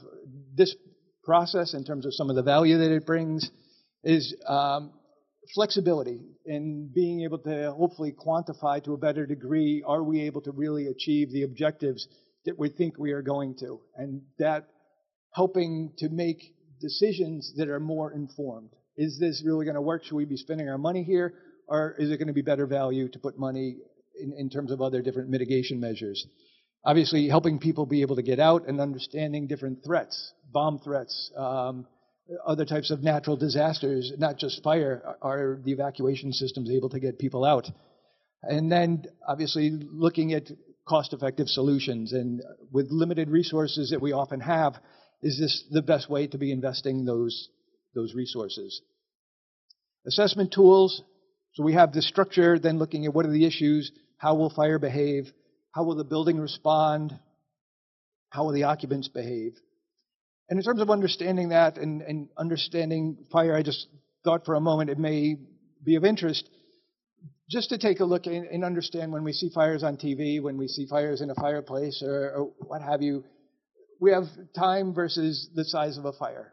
this 0.54 0.74
process, 1.24 1.74
in 1.74 1.84
terms 1.84 2.06
of 2.06 2.14
some 2.14 2.30
of 2.30 2.36
the 2.36 2.42
value 2.42 2.78
that 2.78 2.90
it 2.90 3.04
brings, 3.04 3.50
is 4.04 4.34
um, 4.46 4.92
flexibility 5.54 6.20
in 6.46 6.90
being 6.94 7.22
able 7.22 7.38
to 7.38 7.72
hopefully 7.72 8.12
quantify 8.12 8.82
to 8.84 8.94
a 8.94 8.96
better 8.96 9.26
degree 9.26 9.82
are 9.86 10.02
we 10.02 10.22
able 10.22 10.40
to 10.42 10.52
really 10.52 10.86
achieve 10.86 11.30
the 11.32 11.42
objectives 11.42 12.06
that 12.44 12.58
we 12.58 12.68
think 12.68 12.98
we 12.98 13.12
are 13.12 13.22
going 13.22 13.54
to, 13.58 13.80
and 13.96 14.22
that 14.38 14.68
helping 15.34 15.92
to 15.98 16.08
make 16.08 16.54
decisions 16.80 17.52
that 17.56 17.68
are 17.68 17.80
more 17.80 18.12
informed. 18.12 18.70
Is 18.96 19.18
this 19.20 19.42
really 19.44 19.64
going 19.64 19.74
to 19.74 19.82
work? 19.82 20.04
Should 20.04 20.16
we 20.16 20.24
be 20.24 20.36
spending 20.36 20.68
our 20.68 20.78
money 20.78 21.02
here? 21.02 21.34
Or 21.68 21.94
is 21.98 22.10
it 22.10 22.16
going 22.16 22.28
to 22.28 22.34
be 22.34 22.42
better 22.42 22.66
value 22.66 23.08
to 23.08 23.18
put 23.18 23.38
money 23.38 23.76
in, 24.20 24.32
in 24.32 24.50
terms 24.50 24.72
of 24.72 24.80
other 24.80 25.02
different 25.02 25.28
mitigation 25.28 25.80
measures? 25.80 26.26
Obviously, 26.84 27.28
helping 27.28 27.58
people 27.58 27.86
be 27.86 28.02
able 28.02 28.16
to 28.16 28.22
get 28.22 28.40
out 28.40 28.66
and 28.66 28.80
understanding 28.80 29.46
different 29.46 29.84
threats, 29.84 30.32
bomb 30.50 30.78
threats, 30.78 31.30
um, 31.36 31.86
other 32.46 32.64
types 32.64 32.90
of 32.90 33.02
natural 33.02 33.36
disasters, 33.36 34.12
not 34.18 34.38
just 34.38 34.62
fire, 34.62 35.16
are 35.22 35.58
the 35.64 35.72
evacuation 35.72 36.32
systems 36.32 36.70
able 36.70 36.90
to 36.90 37.00
get 37.00 37.18
people 37.18 37.44
out? 37.44 37.68
And 38.42 38.70
then 38.70 39.04
obviously 39.26 39.70
looking 39.70 40.32
at 40.32 40.48
cost 40.86 41.12
effective 41.12 41.48
solutions. 41.48 42.12
And 42.12 42.42
with 42.72 42.88
limited 42.90 43.28
resources 43.28 43.90
that 43.90 44.00
we 44.00 44.12
often 44.12 44.40
have, 44.40 44.74
is 45.22 45.38
this 45.38 45.64
the 45.70 45.82
best 45.82 46.08
way 46.08 46.26
to 46.28 46.38
be 46.38 46.52
investing 46.52 47.04
those, 47.04 47.48
those 47.94 48.14
resources? 48.14 48.80
Assessment 50.06 50.52
tools. 50.52 51.02
So 51.58 51.64
we 51.64 51.72
have 51.72 51.92
the 51.92 52.02
structure, 52.02 52.56
then 52.56 52.78
looking 52.78 53.04
at 53.04 53.12
what 53.12 53.26
are 53.26 53.32
the 53.32 53.44
issues, 53.44 53.90
how 54.16 54.36
will 54.36 54.48
fire 54.48 54.78
behave, 54.78 55.28
how 55.72 55.82
will 55.82 55.96
the 55.96 56.04
building 56.04 56.38
respond, 56.38 57.18
how 58.30 58.44
will 58.44 58.52
the 58.52 58.62
occupants 58.62 59.08
behave. 59.08 59.54
And 60.48 60.60
in 60.60 60.64
terms 60.64 60.80
of 60.80 60.88
understanding 60.88 61.48
that 61.48 61.76
and, 61.76 62.00
and 62.02 62.28
understanding 62.36 63.26
fire, 63.32 63.56
I 63.56 63.64
just 63.64 63.88
thought 64.22 64.44
for 64.44 64.54
a 64.54 64.60
moment 64.60 64.88
it 64.88 65.00
may 65.00 65.36
be 65.82 65.96
of 65.96 66.04
interest 66.04 66.48
just 67.50 67.70
to 67.70 67.78
take 67.78 67.98
a 67.98 68.04
look 68.04 68.26
and, 68.26 68.46
and, 68.46 68.64
understand 68.64 69.10
when 69.10 69.24
we 69.24 69.32
see 69.32 69.50
fires 69.52 69.82
on 69.82 69.96
TV, 69.96 70.40
when 70.40 70.58
we 70.58 70.68
see 70.68 70.86
fires 70.86 71.22
in 71.22 71.30
a 71.30 71.34
fireplace 71.34 72.04
or, 72.06 72.34
or 72.36 72.52
what 72.68 72.82
have 72.82 73.02
you, 73.02 73.24
we 74.00 74.12
have 74.12 74.26
time 74.54 74.94
versus 74.94 75.50
the 75.56 75.64
size 75.64 75.98
of 75.98 76.04
a 76.04 76.12
fire. 76.12 76.52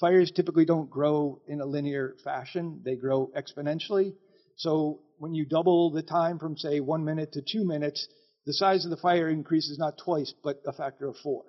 Fires 0.00 0.32
typically 0.34 0.64
don't 0.64 0.88
grow 0.88 1.42
in 1.46 1.60
a 1.60 1.66
linear 1.66 2.14
fashion, 2.24 2.80
they 2.82 2.96
grow 2.96 3.30
exponentially. 3.36 4.14
So 4.58 5.00
when 5.18 5.34
you 5.34 5.46
double 5.46 5.90
the 5.90 6.02
time 6.02 6.38
from, 6.38 6.56
say, 6.56 6.80
one 6.80 7.04
minute 7.04 7.32
to 7.32 7.42
two 7.42 7.64
minutes, 7.64 8.06
the 8.44 8.52
size 8.52 8.84
of 8.84 8.90
the 8.90 8.96
fire 8.96 9.28
increases 9.28 9.78
not 9.78 9.98
twice, 9.98 10.34
but 10.42 10.60
a 10.66 10.72
factor 10.72 11.08
of 11.08 11.16
four. 11.22 11.44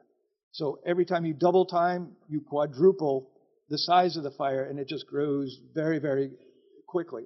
So 0.52 0.80
every 0.86 1.06
time 1.06 1.26
you 1.26 1.34
double 1.34 1.66
time, 1.66 2.14
you 2.28 2.42
quadruple 2.42 3.30
the 3.70 3.78
size 3.78 4.16
of 4.16 4.24
the 4.24 4.32
fire, 4.32 4.64
and 4.64 4.80
it 4.80 4.88
just 4.88 5.08
grows 5.08 5.58
very, 5.74 6.00
very 6.00 6.32
quickly. 6.88 7.24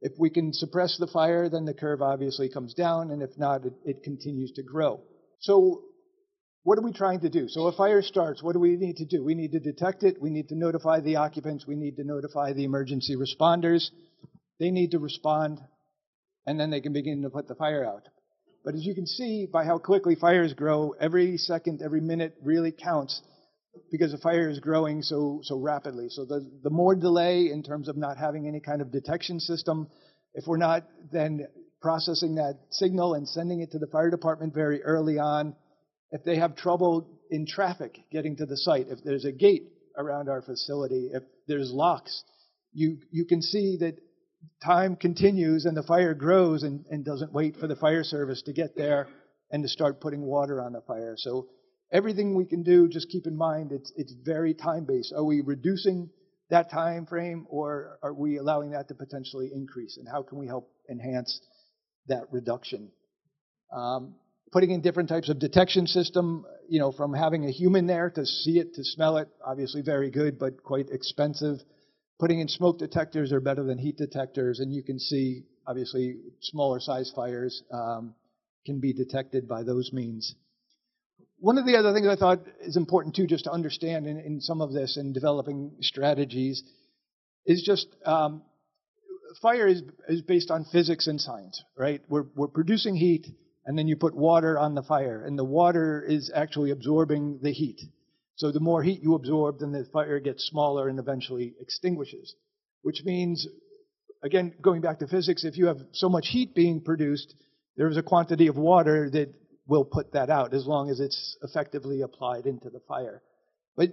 If 0.00 0.12
we 0.18 0.30
can 0.30 0.52
suppress 0.52 0.96
the 0.98 1.06
fire, 1.06 1.48
then 1.48 1.64
the 1.64 1.74
curve 1.74 2.02
obviously 2.02 2.50
comes 2.50 2.74
down, 2.74 3.10
and 3.10 3.22
if 3.22 3.30
not, 3.38 3.64
it, 3.64 3.72
it 3.84 4.02
continues 4.02 4.52
to 4.52 4.62
grow. 4.62 5.00
So 5.40 5.82
what 6.62 6.78
are 6.78 6.82
we 6.82 6.92
trying 6.92 7.20
to 7.20 7.30
do? 7.30 7.48
So 7.48 7.68
a 7.68 7.72
fire 7.72 8.02
starts, 8.02 8.42
what 8.42 8.52
do 8.52 8.58
we 8.58 8.76
need 8.76 8.96
to 8.96 9.06
do? 9.06 9.24
We 9.24 9.34
need 9.34 9.52
to 9.52 9.60
detect 9.60 10.02
it, 10.02 10.20
we 10.20 10.30
need 10.30 10.48
to 10.48 10.56
notify 10.56 11.00
the 11.00 11.16
occupants, 11.16 11.66
we 11.66 11.76
need 11.76 11.96
to 11.96 12.04
notify 12.04 12.52
the 12.52 12.64
emergency 12.64 13.16
responders. 13.16 13.88
They 14.58 14.70
need 14.70 14.92
to 14.92 14.98
respond, 14.98 15.60
and 16.46 16.58
then 16.58 16.70
they 16.70 16.80
can 16.80 16.92
begin 16.92 17.22
to 17.22 17.30
put 17.30 17.48
the 17.48 17.54
fire 17.54 17.84
out. 17.84 18.08
But 18.64 18.74
as 18.74 18.84
you 18.84 18.94
can 18.94 19.06
see 19.06 19.46
by 19.46 19.64
how 19.64 19.78
quickly 19.78 20.16
fires 20.16 20.52
grow, 20.52 20.94
every 20.98 21.36
second, 21.36 21.82
every 21.82 22.00
minute 22.00 22.36
really 22.42 22.72
counts 22.72 23.22
because 23.92 24.12
the 24.12 24.18
fire 24.18 24.48
is 24.48 24.58
growing 24.58 25.02
so, 25.02 25.40
so 25.42 25.58
rapidly. 25.58 26.08
So 26.08 26.24
the, 26.24 26.50
the 26.62 26.70
more 26.70 26.94
delay 26.96 27.50
in 27.52 27.62
terms 27.62 27.88
of 27.88 27.96
not 27.96 28.16
having 28.16 28.48
any 28.48 28.60
kind 28.60 28.80
of 28.80 28.90
detection 28.90 29.38
system, 29.38 29.88
if 30.34 30.46
we're 30.46 30.56
not 30.56 30.84
then 31.12 31.46
processing 31.80 32.36
that 32.36 32.58
signal 32.70 33.14
and 33.14 33.28
sending 33.28 33.60
it 33.60 33.70
to 33.72 33.78
the 33.78 33.86
fire 33.86 34.10
department 34.10 34.54
very 34.54 34.82
early 34.82 35.18
on, 35.18 35.54
if 36.10 36.24
they 36.24 36.36
have 36.36 36.56
trouble 36.56 37.20
in 37.30 37.46
traffic 37.46 37.98
getting 38.10 38.36
to 38.36 38.46
the 38.46 38.56
site, 38.56 38.86
if 38.88 38.98
there's 39.04 39.24
a 39.24 39.32
gate 39.32 39.68
around 39.96 40.28
our 40.28 40.42
facility, 40.42 41.10
if 41.12 41.22
there's 41.46 41.70
locks, 41.72 42.24
you, 42.72 42.98
you 43.10 43.24
can 43.24 43.42
see 43.42 43.76
that 43.80 43.96
time 44.64 44.96
continues 44.96 45.64
and 45.64 45.76
the 45.76 45.82
fire 45.82 46.14
grows 46.14 46.62
and, 46.62 46.84
and 46.90 47.04
doesn't 47.04 47.32
wait 47.32 47.56
for 47.56 47.66
the 47.66 47.76
fire 47.76 48.04
service 48.04 48.42
to 48.42 48.52
get 48.52 48.76
there 48.76 49.08
and 49.50 49.62
to 49.62 49.68
start 49.68 50.00
putting 50.00 50.22
water 50.22 50.60
on 50.62 50.72
the 50.72 50.80
fire. 50.80 51.14
So 51.16 51.48
everything 51.92 52.34
we 52.34 52.44
can 52.44 52.62
do, 52.62 52.88
just 52.88 53.08
keep 53.08 53.26
in 53.26 53.36
mind 53.36 53.72
it's, 53.72 53.92
it's 53.96 54.12
very 54.24 54.54
time 54.54 54.84
based. 54.84 55.12
Are 55.16 55.24
we 55.24 55.40
reducing 55.40 56.10
that 56.50 56.70
time 56.70 57.06
frame 57.06 57.46
or 57.48 57.98
are 58.02 58.14
we 58.14 58.38
allowing 58.38 58.70
that 58.70 58.88
to 58.88 58.94
potentially 58.94 59.50
increase? 59.52 59.96
And 59.96 60.08
how 60.08 60.22
can 60.22 60.38
we 60.38 60.46
help 60.46 60.70
enhance 60.90 61.40
that 62.08 62.24
reduction? 62.30 62.90
Um, 63.72 64.14
putting 64.52 64.70
in 64.70 64.80
different 64.80 65.08
types 65.08 65.28
of 65.28 65.38
detection 65.38 65.86
system, 65.86 66.44
you 66.68 66.78
know, 66.78 66.92
from 66.92 67.12
having 67.12 67.44
a 67.44 67.50
human 67.50 67.86
there 67.86 68.10
to 68.10 68.24
see 68.24 68.58
it, 68.58 68.74
to 68.74 68.84
smell 68.84 69.18
it, 69.18 69.28
obviously 69.44 69.82
very 69.82 70.10
good, 70.10 70.38
but 70.38 70.62
quite 70.62 70.88
expensive. 70.90 71.58
Putting 72.18 72.40
in 72.40 72.48
smoke 72.48 72.78
detectors 72.78 73.30
are 73.32 73.40
better 73.40 73.62
than 73.62 73.78
heat 73.78 73.98
detectors, 73.98 74.60
and 74.60 74.72
you 74.72 74.82
can 74.82 74.98
see, 74.98 75.42
obviously, 75.66 76.16
smaller 76.40 76.80
size 76.80 77.12
fires 77.14 77.62
um, 77.70 78.14
can 78.64 78.80
be 78.80 78.94
detected 78.94 79.46
by 79.46 79.62
those 79.62 79.92
means. 79.92 80.34
One 81.38 81.58
of 81.58 81.66
the 81.66 81.76
other 81.76 81.92
things 81.92 82.06
I 82.06 82.16
thought 82.16 82.40
is 82.62 82.76
important 82.76 83.14
too, 83.14 83.26
just 83.26 83.44
to 83.44 83.52
understand 83.52 84.06
in, 84.06 84.18
in 84.18 84.40
some 84.40 84.62
of 84.62 84.72
this 84.72 84.96
and 84.96 85.12
developing 85.12 85.72
strategies, 85.80 86.62
is 87.44 87.62
just 87.62 87.86
um, 88.06 88.42
fire 89.42 89.68
is, 89.68 89.82
is 90.08 90.22
based 90.22 90.50
on 90.50 90.64
physics 90.64 91.06
and 91.06 91.20
science, 91.20 91.62
right? 91.76 92.00
We're, 92.08 92.24
we're 92.34 92.48
producing 92.48 92.96
heat, 92.96 93.26
and 93.66 93.78
then 93.78 93.88
you 93.88 93.96
put 93.96 94.16
water 94.16 94.58
on 94.58 94.74
the 94.74 94.82
fire, 94.82 95.22
and 95.22 95.38
the 95.38 95.44
water 95.44 96.02
is 96.02 96.32
actually 96.34 96.70
absorbing 96.70 97.40
the 97.42 97.52
heat. 97.52 97.80
So 98.36 98.52
the 98.52 98.60
more 98.60 98.82
heat 98.82 99.02
you 99.02 99.14
absorb, 99.14 99.58
then 99.58 99.72
the 99.72 99.84
fire 99.92 100.20
gets 100.20 100.46
smaller 100.46 100.88
and 100.88 100.98
eventually 100.98 101.54
extinguishes. 101.60 102.34
Which 102.82 103.02
means, 103.04 103.46
again, 104.22 104.54
going 104.62 104.82
back 104.82 105.00
to 105.00 105.08
physics, 105.08 105.44
if 105.44 105.56
you 105.56 105.66
have 105.66 105.78
so 105.92 106.08
much 106.08 106.28
heat 106.28 106.54
being 106.54 106.80
produced, 106.82 107.34
there's 107.76 107.96
a 107.96 108.02
quantity 108.02 108.46
of 108.46 108.56
water 108.56 109.10
that 109.10 109.34
will 109.66 109.84
put 109.84 110.12
that 110.12 110.30
out 110.30 110.54
as 110.54 110.66
long 110.66 110.90
as 110.90 111.00
it's 111.00 111.36
effectively 111.42 112.02
applied 112.02 112.46
into 112.46 112.70
the 112.70 112.80
fire. 112.86 113.22
But 113.76 113.90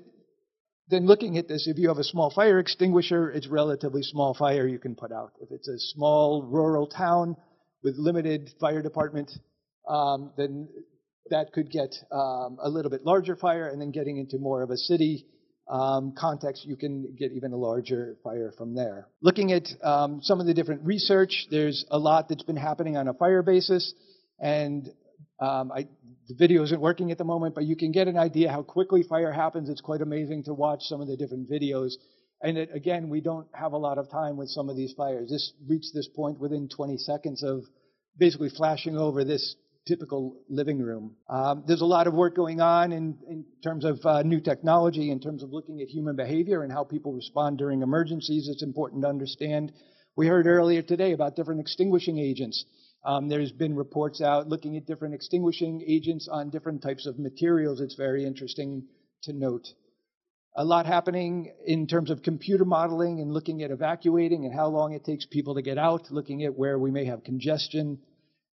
then 0.90 1.06
looking 1.06 1.38
at 1.38 1.48
this, 1.48 1.68
if 1.68 1.78
you 1.78 1.88
have 1.88 1.98
a 1.98 2.04
small 2.04 2.30
fire 2.30 2.60
extinguisher, 2.60 3.32
it's 3.32 3.48
relatively 3.48 4.04
small 4.04 4.34
fire 4.34 4.68
you 4.68 4.80
can 4.80 4.96
put 4.96 5.12
out. 5.12 5.32
If 5.42 5.50
it's 5.52 5.68
a 5.68 5.80
small 5.80 6.44
rural 6.44 6.88
town 6.88 7.38
with 7.82 7.96
limited 7.98 8.52
fire 8.60 8.82
department, 8.82 9.32
um, 9.88 10.32
then 10.38 10.68
that 11.30 11.54
could 11.54 11.72
get 11.72 11.96
um, 12.12 12.58
a 12.62 12.70
little 12.70 12.92
bit 12.92 13.06
larger 13.06 13.36
fire, 13.36 13.68
and 13.68 13.82
then 13.82 13.92
getting 13.92 14.18
into 14.18 14.38
more 14.38 14.62
of 14.62 14.70
a 14.70 14.78
city 14.78 15.26
um, 15.70 16.14
context, 16.18 16.66
you 16.66 16.76
can 16.76 17.16
get 17.18 17.32
even 17.32 17.54
a 17.54 17.58
larger 17.58 18.18
fire 18.24 18.54
from 18.58 18.76
there. 18.76 19.08
Looking 19.22 19.52
at 19.54 19.68
um, 19.82 20.20
some 20.22 20.40
of 20.40 20.46
the 20.46 20.54
different 20.54 20.84
research, 20.84 21.48
there's 21.50 21.86
a 21.90 21.98
lot 21.98 22.30
that's 22.30 22.44
been 22.44 22.58
happening 22.58 22.98
on 22.98 23.08
a 23.08 23.14
fire 23.14 23.42
basis, 23.42 23.94
and 24.40 24.90
um, 25.40 25.72
I, 25.72 25.88
the 26.28 26.36
video 26.36 26.64
isn't 26.64 26.80
working 26.80 27.12
at 27.12 27.18
the 27.18 27.24
moment, 27.24 27.56
but 27.56 27.66
you 27.66 27.76
can 27.76 27.92
get 27.92 28.08
an 28.08 28.18
idea 28.18 28.52
how 28.52 28.64
quickly 28.64 29.04
fire 29.04 29.32
happens. 29.32 29.70
It's 29.70 29.82
quite 29.82 30.02
amazing 30.02 30.44
to 30.46 30.54
watch 30.54 30.84
some 30.84 31.02
of 31.02 31.08
the 31.08 31.18
different 31.18 31.50
videos. 31.50 31.94
And 32.42 32.58
it, 32.58 32.70
again, 32.74 33.10
we 33.10 33.22
don't 33.22 33.48
have 33.54 33.74
a 33.74 33.78
lot 33.78 33.98
of 33.98 34.10
time 34.10 34.38
with 34.38 34.50
some 34.50 34.70
of 34.70 34.76
these 34.76 34.94
fires. 34.94 35.30
This 35.30 35.54
reached 35.68 35.94
this 35.94 36.08
point 36.08 36.40
within 36.40 36.70
20 36.70 36.98
seconds 36.98 37.44
of 37.44 37.64
basically 38.18 38.50
flashing 38.50 38.98
over 38.98 39.24
this 39.24 39.56
typical 39.86 40.38
living 40.50 40.80
room. 40.80 41.16
Um, 41.30 41.64
there's 41.68 41.82
a 41.82 41.86
lot 41.86 42.08
of 42.08 42.14
work 42.14 42.36
going 42.36 42.62
on 42.62 42.92
in, 42.92 43.18
in 43.28 43.46
terms 43.64 43.86
of 43.86 44.00
uh, 44.06 44.24
new 44.24 44.40
technology, 44.40 45.12
in 45.12 45.20
terms 45.20 45.44
of 45.44 45.52
looking 45.52 45.82
at 45.82 45.90
human 45.90 46.16
behavior 46.16 46.64
and 46.64 46.72
how 46.72 46.84
people 46.84 47.14
respond 47.14 47.58
during 47.58 47.82
emergencies. 47.82 48.48
It's 48.50 48.64
important 48.64 49.04
to 49.04 49.10
understand. 49.10 49.74
We 50.16 50.28
heard 50.28 50.48
earlier 50.48 50.82
today 50.82 51.12
about 51.12 51.36
different 51.36 51.60
extinguishing 51.60 52.18
agents. 52.18 52.64
Um, 53.04 53.28
there's 53.28 53.52
been 53.52 53.76
reports 53.76 54.22
out 54.22 54.48
looking 54.48 54.78
at 54.78 54.86
different 54.86 55.16
extinguishing 55.16 55.84
agents 55.86 56.30
on 56.32 56.50
different 56.50 56.82
types 56.82 57.06
of 57.06 57.20
materials. 57.20 57.82
It's 57.82 57.96
very 57.96 58.26
interesting 58.26 58.88
to 59.24 59.34
note. 59.34 59.68
A 60.56 60.64
lot 60.64 60.86
happening 60.86 61.52
in 61.66 61.88
terms 61.88 62.12
of 62.12 62.22
computer 62.22 62.64
modeling 62.64 63.20
and 63.20 63.34
looking 63.34 63.64
at 63.64 63.72
evacuating 63.72 64.46
and 64.46 64.54
how 64.54 64.68
long 64.68 64.94
it 64.94 65.04
takes 65.04 65.26
people 65.26 65.56
to 65.56 65.62
get 65.62 65.78
out, 65.78 66.12
looking 66.12 66.44
at 66.44 66.56
where 66.56 66.78
we 66.78 66.92
may 66.92 67.06
have 67.06 67.24
congestion, 67.24 67.98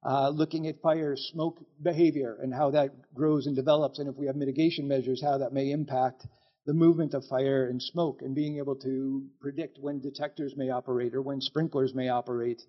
uh, 0.04 0.28
looking 0.28 0.66
at 0.66 0.80
fire 0.80 1.16
smoke 1.16 1.58
behavior 1.82 2.36
and 2.42 2.52
how 2.52 2.70
that 2.70 2.90
grows 3.14 3.46
and 3.46 3.56
develops, 3.56 3.98
and 3.98 4.08
if 4.08 4.16
we 4.16 4.26
have 4.26 4.36
mitigation 4.36 4.86
measures, 4.86 5.22
how 5.22 5.38
that 5.38 5.52
may 5.52 5.70
impact 5.70 6.26
the 6.66 6.74
movement 6.74 7.14
of 7.14 7.24
fire 7.26 7.68
and 7.68 7.82
smoke, 7.82 8.22
and 8.22 8.34
being 8.34 8.58
able 8.58 8.76
to 8.76 9.26
predict 9.40 9.78
when 9.80 10.00
detectors 10.00 10.54
may 10.56 10.70
operate 10.70 11.14
or 11.14 11.22
when 11.22 11.40
sprinklers 11.40 11.94
may 11.94 12.08
operate 12.08 12.62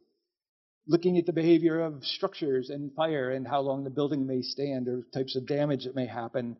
looking 0.87 1.17
at 1.17 1.25
the 1.25 1.33
behavior 1.33 1.81
of 1.81 2.03
structures 2.03 2.69
and 2.69 2.93
fire 2.93 3.31
and 3.31 3.47
how 3.47 3.61
long 3.61 3.83
the 3.83 3.89
building 3.89 4.27
may 4.27 4.41
stand 4.41 4.87
or 4.87 5.01
types 5.13 5.35
of 5.35 5.47
damage 5.47 5.85
that 5.85 5.95
may 5.95 6.05
happen. 6.05 6.57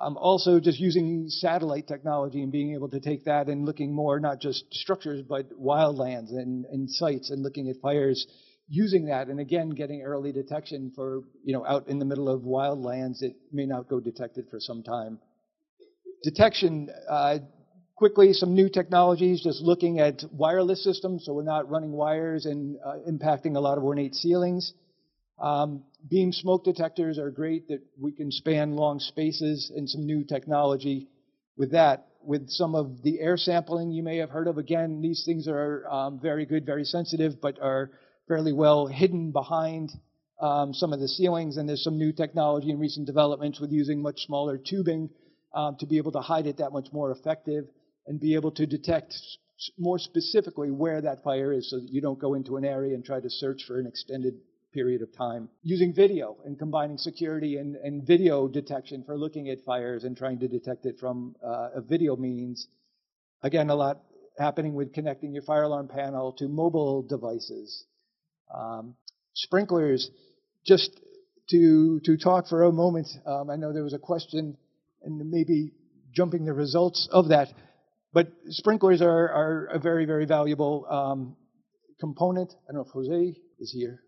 Um, 0.00 0.16
also, 0.16 0.60
just 0.60 0.78
using 0.78 1.26
satellite 1.28 1.86
technology 1.86 2.42
and 2.42 2.52
being 2.52 2.74
able 2.74 2.88
to 2.90 3.00
take 3.00 3.24
that 3.24 3.48
and 3.48 3.64
looking 3.64 3.94
more 3.94 4.20
not 4.20 4.40
just 4.40 4.64
structures 4.72 5.22
but 5.26 5.50
wildlands 5.58 6.30
and, 6.30 6.66
and 6.66 6.90
sites 6.90 7.30
and 7.30 7.42
looking 7.42 7.68
at 7.68 7.76
fires 7.80 8.26
using 8.68 9.06
that 9.06 9.28
and 9.28 9.38
again 9.38 9.70
getting 9.70 10.02
early 10.02 10.32
detection 10.32 10.92
for 10.94 11.22
you 11.44 11.52
know 11.52 11.64
out 11.66 11.88
in 11.88 11.98
the 11.98 12.04
middle 12.04 12.28
of 12.28 12.42
wildlands 12.42 13.22
it 13.22 13.36
may 13.52 13.66
not 13.66 13.88
go 13.88 14.00
detected 14.00 14.46
for 14.50 14.58
some 14.58 14.82
time 14.82 15.18
detection 16.22 16.90
uh, 17.08 17.38
quickly 17.96 18.34
some 18.34 18.54
new 18.54 18.68
technologies, 18.68 19.42
just 19.42 19.62
looking 19.62 19.98
at 19.98 20.22
wireless 20.30 20.84
systems, 20.84 21.24
so 21.24 21.32
we're 21.32 21.42
not 21.42 21.68
running 21.68 21.92
wires 21.92 22.44
and 22.44 22.76
uh, 22.84 22.96
impacting 23.10 23.56
a 23.56 23.60
lot 23.60 23.78
of 23.78 23.84
ornate 23.84 24.14
ceilings. 24.14 24.74
Um, 25.38 25.82
beam 26.08 26.32
smoke 26.32 26.64
detectors 26.64 27.18
are 27.18 27.30
great 27.30 27.68
that 27.68 27.80
we 27.98 28.12
can 28.12 28.30
span 28.30 28.76
long 28.76 29.00
spaces 29.00 29.72
and 29.74 29.88
some 29.88 30.06
new 30.06 30.24
technology 30.24 31.08
with 31.56 31.72
that. 31.72 32.06
With 32.22 32.50
some 32.50 32.74
of 32.74 33.02
the 33.02 33.20
air 33.20 33.36
sampling 33.36 33.92
you 33.92 34.02
may 34.02 34.16
have 34.18 34.30
heard 34.30 34.48
of, 34.48 34.58
again, 34.58 35.00
these 35.00 35.22
things 35.24 35.46
are 35.46 35.86
um, 35.88 36.18
very 36.20 36.44
good, 36.44 36.66
very 36.66 36.84
sensitive, 36.84 37.40
but 37.40 37.60
are 37.62 37.92
fairly 38.28 38.52
well 38.52 38.86
hidden 38.86 39.32
behind 39.32 39.90
um, 40.40 40.74
some 40.74 40.92
of 40.92 41.00
the 41.00 41.08
ceilings. 41.08 41.56
And 41.56 41.68
there's 41.68 41.84
some 41.84 41.98
new 41.98 42.12
technology 42.12 42.70
and 42.70 42.80
recent 42.80 43.06
developments 43.06 43.60
with 43.60 43.72
using 43.72 44.02
much 44.02 44.20
smaller 44.26 44.58
tubing 44.58 45.10
um, 45.54 45.76
to 45.80 45.86
be 45.86 45.96
able 45.98 46.12
to 46.12 46.20
hide 46.20 46.46
it 46.46 46.58
that 46.58 46.72
much 46.72 46.88
more 46.92 47.10
effective 47.10 47.64
and 48.06 48.20
be 48.20 48.34
able 48.34 48.52
to 48.52 48.66
detect 48.66 49.14
more 49.78 49.98
specifically 49.98 50.70
where 50.70 51.00
that 51.00 51.24
fire 51.24 51.52
is 51.52 51.70
so 51.70 51.80
that 51.80 51.88
you 51.90 52.00
don't 52.00 52.18
go 52.18 52.34
into 52.34 52.56
an 52.56 52.64
area 52.64 52.94
and 52.94 53.04
try 53.04 53.20
to 53.20 53.30
search 53.30 53.62
for 53.66 53.78
an 53.78 53.86
extended 53.86 54.34
period 54.72 55.00
of 55.00 55.16
time. 55.16 55.48
Using 55.62 55.94
video 55.94 56.36
and 56.44 56.58
combining 56.58 56.98
security 56.98 57.56
and, 57.56 57.76
and 57.76 58.06
video 58.06 58.46
detection 58.46 59.02
for 59.04 59.16
looking 59.16 59.48
at 59.48 59.64
fires 59.64 60.04
and 60.04 60.16
trying 60.16 60.38
to 60.40 60.48
detect 60.48 60.84
it 60.84 60.98
from 61.00 61.34
uh, 61.42 61.70
a 61.76 61.80
video 61.80 62.16
means. 62.16 62.68
Again, 63.42 63.70
a 63.70 63.74
lot 63.74 64.02
happening 64.38 64.74
with 64.74 64.92
connecting 64.92 65.32
your 65.32 65.42
fire 65.42 65.62
alarm 65.62 65.88
panel 65.88 66.32
to 66.34 66.48
mobile 66.48 67.02
devices. 67.02 67.84
Um, 68.54 68.96
sprinklers, 69.34 70.10
just 70.66 70.90
to, 71.50 72.00
to 72.04 72.16
talk 72.16 72.48
for 72.48 72.64
a 72.64 72.72
moment, 72.72 73.08
um, 73.26 73.50
I 73.50 73.56
know 73.56 73.72
there 73.72 73.84
was 73.84 73.94
a 73.94 73.98
question 73.98 74.56
and 75.02 75.30
maybe 75.30 75.72
jumping 76.14 76.44
the 76.44 76.52
results 76.52 77.08
of 77.12 77.28
that. 77.28 77.48
But 78.12 78.28
sprinklers 78.48 79.02
are, 79.02 79.28
are 79.28 79.66
a 79.66 79.78
very, 79.78 80.06
very 80.06 80.24
valuable 80.24 80.86
um, 80.88 81.36
component. 82.00 82.52
I 82.68 82.72
don't 82.72 82.82
know 82.82 82.86
if 82.86 82.92
Jose 82.92 83.36
is 83.58 83.72
here. 83.72 84.00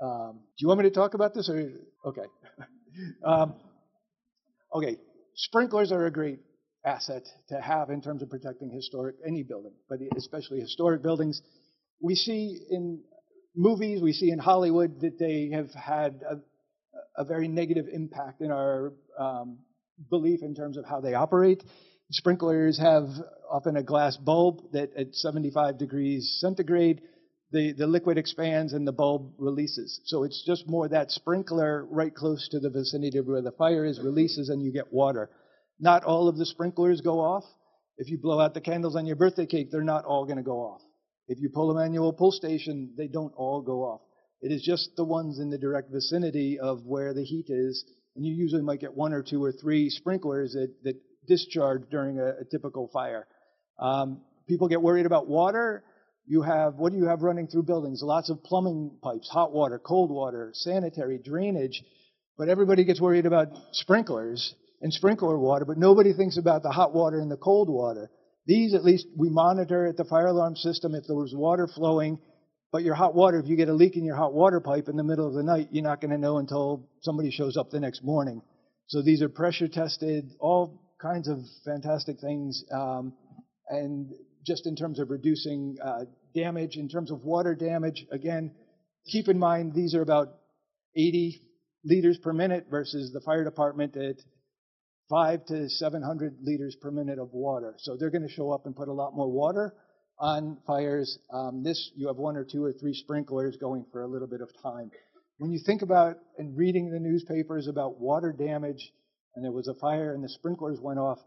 Um, 0.00 0.40
do 0.56 0.62
you 0.62 0.68
want 0.68 0.80
me 0.80 0.88
to 0.88 0.94
talk 0.94 1.14
about 1.14 1.34
this? 1.34 1.48
Or 1.48 1.72
okay, 2.06 2.26
um, 3.24 3.54
okay. 4.72 4.98
Sprinklers 5.34 5.92
are 5.92 6.06
a 6.06 6.10
great 6.10 6.38
asset 6.84 7.24
to 7.48 7.60
have 7.60 7.90
in 7.90 8.00
terms 8.00 8.22
of 8.22 8.30
protecting 8.30 8.70
historic 8.70 9.16
any 9.26 9.42
building, 9.42 9.72
but 9.88 9.98
especially 10.16 10.60
historic 10.60 11.02
buildings. 11.02 11.42
we 12.00 12.14
see 12.14 12.58
in 12.70 13.02
movies, 13.56 14.02
we 14.02 14.12
see 14.12 14.30
in 14.30 14.38
Hollywood 14.38 15.00
that 15.00 15.18
they 15.18 15.50
have 15.52 15.70
had 15.70 16.22
a, 16.28 17.20
a 17.20 17.24
very 17.24 17.48
negative 17.48 17.86
impact 17.92 18.40
in 18.42 18.50
our 18.50 18.92
um, 19.18 19.58
belief 20.10 20.42
in 20.42 20.54
terms 20.54 20.76
of 20.76 20.84
how 20.84 21.00
they 21.00 21.14
operate. 21.14 21.62
Sprinklers 22.10 22.78
have 22.78 23.08
often 23.50 23.76
a 23.76 23.82
glass 23.82 24.16
bulb 24.16 24.60
that 24.72 24.94
at 24.96 25.14
75 25.14 25.78
degrees 25.78 26.36
centigrade, 26.40 27.00
the, 27.50 27.72
the 27.72 27.86
liquid 27.86 28.18
expands 28.18 28.72
and 28.72 28.86
the 28.86 28.92
bulb 28.92 29.32
releases. 29.38 30.00
So 30.04 30.24
it's 30.24 30.44
just 30.46 30.68
more 30.68 30.88
that 30.88 31.10
sprinkler 31.10 31.86
right 31.90 32.14
close 32.14 32.48
to 32.50 32.60
the 32.60 32.70
vicinity 32.70 33.18
of 33.18 33.26
where 33.26 33.42
the 33.42 33.52
fire 33.52 33.84
is 33.84 34.00
releases 34.00 34.48
and 34.48 34.62
you 34.62 34.72
get 34.72 34.92
water. 34.92 35.30
Not 35.80 36.04
all 36.04 36.28
of 36.28 36.36
the 36.36 36.46
sprinklers 36.46 37.00
go 37.00 37.20
off. 37.20 37.44
If 37.98 38.10
you 38.10 38.18
blow 38.18 38.40
out 38.40 38.54
the 38.54 38.60
candles 38.60 38.96
on 38.96 39.06
your 39.06 39.16
birthday 39.16 39.46
cake, 39.46 39.70
they're 39.70 39.82
not 39.82 40.04
all 40.04 40.24
going 40.24 40.36
to 40.36 40.42
go 40.42 40.58
off. 40.58 40.82
If 41.28 41.40
you 41.40 41.50
pull 41.50 41.70
a 41.70 41.74
manual 41.74 42.12
pull 42.12 42.32
station, 42.32 42.94
they 42.96 43.08
don't 43.08 43.32
all 43.36 43.62
go 43.62 43.82
off. 43.82 44.00
It 44.40 44.52
is 44.52 44.62
just 44.62 44.90
the 44.96 45.04
ones 45.04 45.38
in 45.38 45.50
the 45.50 45.58
direct 45.58 45.90
vicinity 45.90 46.58
of 46.60 46.84
where 46.84 47.14
the 47.14 47.24
heat 47.24 47.46
is, 47.48 47.84
and 48.14 48.24
you 48.24 48.34
usually 48.34 48.62
might 48.62 48.80
get 48.80 48.94
one 48.94 49.12
or 49.12 49.22
two 49.22 49.42
or 49.42 49.52
three 49.52 49.90
sprinklers 49.90 50.52
that, 50.52 50.72
that 50.84 50.94
discharge 51.26 51.82
during 51.90 52.18
a, 52.18 52.42
a 52.42 52.44
typical 52.50 52.88
fire. 52.92 53.26
Um, 53.78 54.22
people 54.48 54.68
get 54.68 54.82
worried 54.82 55.06
about 55.06 55.26
water. 55.26 55.84
You 56.26 56.42
have, 56.42 56.74
what 56.74 56.92
do 56.92 56.98
you 56.98 57.06
have 57.06 57.22
running 57.22 57.48
through 57.48 57.64
buildings? 57.64 58.02
Lots 58.02 58.30
of 58.30 58.42
plumbing 58.42 58.98
pipes, 59.02 59.28
hot 59.28 59.52
water, 59.52 59.78
cold 59.78 60.10
water, 60.10 60.50
sanitary, 60.54 61.18
drainage. 61.18 61.82
But 62.38 62.48
everybody 62.48 62.84
gets 62.84 63.00
worried 63.00 63.26
about 63.26 63.48
sprinklers 63.72 64.54
and 64.82 64.92
sprinkler 64.92 65.38
water, 65.38 65.64
but 65.64 65.78
nobody 65.78 66.12
thinks 66.12 66.36
about 66.36 66.62
the 66.62 66.70
hot 66.70 66.94
water 66.94 67.18
and 67.18 67.30
the 67.30 67.36
cold 67.36 67.70
water. 67.70 68.10
These, 68.46 68.74
at 68.74 68.84
least, 68.84 69.06
we 69.16 69.28
monitor 69.28 69.86
at 69.86 69.96
the 69.96 70.04
fire 70.04 70.28
alarm 70.28 70.56
system 70.56 70.94
if 70.94 71.06
there 71.06 71.16
was 71.16 71.34
water 71.34 71.66
flowing. 71.66 72.18
But 72.72 72.82
your 72.82 72.94
hot 72.94 73.14
water, 73.14 73.38
if 73.38 73.46
you 73.46 73.56
get 73.56 73.68
a 73.68 73.74
leak 73.74 73.96
in 73.96 74.04
your 74.04 74.16
hot 74.16 74.32
water 74.32 74.60
pipe 74.60 74.88
in 74.88 74.96
the 74.96 75.04
middle 75.04 75.26
of 75.26 75.34
the 75.34 75.42
night, 75.42 75.68
you're 75.70 75.84
not 75.84 76.00
going 76.00 76.10
to 76.10 76.18
know 76.18 76.38
until 76.38 76.88
somebody 77.00 77.30
shows 77.30 77.56
up 77.56 77.70
the 77.70 77.80
next 77.80 78.04
morning. 78.04 78.42
So 78.88 79.02
these 79.02 79.22
are 79.22 79.28
pressure 79.28 79.68
tested, 79.68 80.30
all 80.40 80.82
kinds 81.00 81.28
of 81.28 81.38
fantastic 81.64 82.20
things. 82.20 82.64
Um, 82.72 83.14
and 83.68 84.12
just 84.46 84.66
in 84.66 84.76
terms 84.76 85.00
of 85.00 85.10
reducing 85.10 85.76
uh, 85.82 86.04
damage, 86.34 86.76
in 86.76 86.88
terms 86.88 87.10
of 87.10 87.24
water 87.24 87.54
damage, 87.54 88.06
again, 88.12 88.52
keep 89.06 89.28
in 89.28 89.38
mind 89.38 89.74
these 89.74 89.94
are 89.94 90.02
about 90.02 90.34
80 90.94 91.40
liters 91.84 92.18
per 92.18 92.32
minute 92.32 92.66
versus 92.70 93.12
the 93.12 93.20
fire 93.20 93.44
department 93.44 93.96
at 93.96 94.16
five 95.08 95.44
to 95.46 95.68
700 95.68 96.38
liters 96.42 96.76
per 96.80 96.90
minute 96.90 97.18
of 97.18 97.32
water. 97.32 97.74
So 97.78 97.96
they're 97.96 98.10
going 98.10 98.26
to 98.26 98.32
show 98.32 98.50
up 98.50 98.66
and 98.66 98.74
put 98.74 98.88
a 98.88 98.92
lot 98.92 99.14
more 99.14 99.30
water 99.30 99.74
on 100.18 100.58
fires. 100.66 101.18
Um, 101.32 101.62
this, 101.62 101.90
you 101.94 102.08
have 102.08 102.16
one 102.16 102.36
or 102.36 102.44
two 102.44 102.64
or 102.64 102.72
three 102.72 102.94
sprinklers 102.94 103.56
going 103.56 103.86
for 103.92 104.02
a 104.02 104.08
little 104.08 104.28
bit 104.28 104.40
of 104.40 104.50
time. 104.62 104.90
When 105.38 105.52
you 105.52 105.60
think 105.64 105.82
about 105.82 106.16
and 106.38 106.56
reading 106.56 106.90
the 106.90 106.98
newspapers 106.98 107.68
about 107.68 108.00
water 108.00 108.32
damage, 108.32 108.90
and 109.34 109.44
there 109.44 109.52
was 109.52 109.68
a 109.68 109.74
fire 109.74 110.14
and 110.14 110.24
the 110.24 110.30
sprinklers 110.30 110.80
went 110.80 110.98
off, 110.98 111.18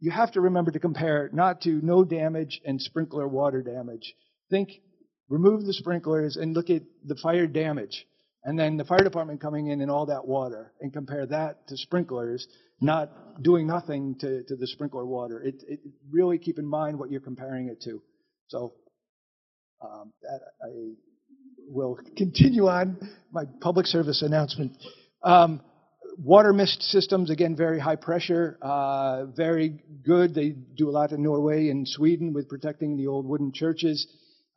you 0.00 0.10
have 0.10 0.32
to 0.32 0.40
remember 0.40 0.70
to 0.72 0.78
compare 0.78 1.30
not 1.32 1.62
to 1.62 1.80
no 1.82 2.04
damage 2.04 2.60
and 2.64 2.80
sprinkler 2.80 3.26
water 3.26 3.62
damage. 3.62 4.14
Think, 4.50 4.70
remove 5.28 5.64
the 5.64 5.72
sprinklers 5.72 6.36
and 6.36 6.54
look 6.54 6.70
at 6.70 6.82
the 7.04 7.16
fire 7.16 7.46
damage. 7.46 8.06
And 8.44 8.58
then 8.58 8.76
the 8.76 8.84
fire 8.84 9.02
department 9.04 9.40
coming 9.40 9.66
in 9.68 9.80
and 9.80 9.90
all 9.90 10.06
that 10.06 10.26
water 10.26 10.72
and 10.80 10.92
compare 10.92 11.26
that 11.26 11.66
to 11.68 11.76
sprinklers, 11.76 12.46
not 12.80 13.42
doing 13.42 13.66
nothing 13.66 14.16
to, 14.20 14.42
to 14.44 14.56
the 14.56 14.66
sprinkler 14.66 15.06
water. 15.06 15.40
It, 15.40 15.62
it 15.66 15.80
really 16.10 16.38
keep 16.38 16.58
in 16.58 16.66
mind 16.66 16.98
what 16.98 17.10
you're 17.10 17.20
comparing 17.20 17.68
it 17.68 17.80
to. 17.82 18.02
So 18.48 18.74
um, 19.80 20.12
I 20.62 20.68
will 21.68 21.98
continue 22.16 22.66
on 22.66 22.98
my 23.30 23.44
public 23.60 23.86
service 23.86 24.22
announcement. 24.22 24.76
Um, 25.22 25.60
water 26.18 26.52
mist 26.52 26.82
systems, 26.82 27.30
again, 27.30 27.56
very 27.56 27.78
high 27.78 27.96
pressure, 27.96 28.58
uh, 28.62 29.26
very 29.26 29.80
good. 30.04 30.34
They 30.34 30.50
do 30.50 30.88
a 30.88 30.92
lot 30.92 31.12
in 31.12 31.22
Norway 31.22 31.68
and 31.68 31.86
Sweden 31.86 32.32
with 32.32 32.48
protecting 32.48 32.96
the 32.96 33.06
old 33.06 33.26
wooden 33.26 33.52
churches. 33.52 34.06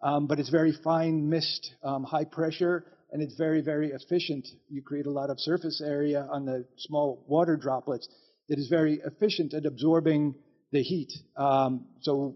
Um, 0.04 0.26
but 0.26 0.40
it's 0.40 0.50
very 0.50 0.74
fine 0.84 1.30
mist, 1.30 1.76
um, 1.84 2.04
high 2.04 2.26
pressure, 2.26 2.86
and 3.12 3.22
it's 3.22 3.36
very, 3.36 3.62
very 3.62 3.90
efficient. 3.90 4.48
You 4.70 4.82
create 4.82 5.06
a 5.06 5.12
lot 5.12 5.30
of 5.30 5.40
surface 5.40 5.82
area 5.86 6.28
on 6.32 6.46
the 6.46 6.66
small 6.78 7.24
water 7.28 7.58
droplets 7.58 8.08
that 8.48 8.58
is 8.58 8.68
very 8.70 9.02
efficient 9.06 9.54
at 9.54 9.66
absorbing 9.66 10.36
the 10.72 10.82
heat. 10.82 11.12
Um, 11.36 11.88
so 12.02 12.36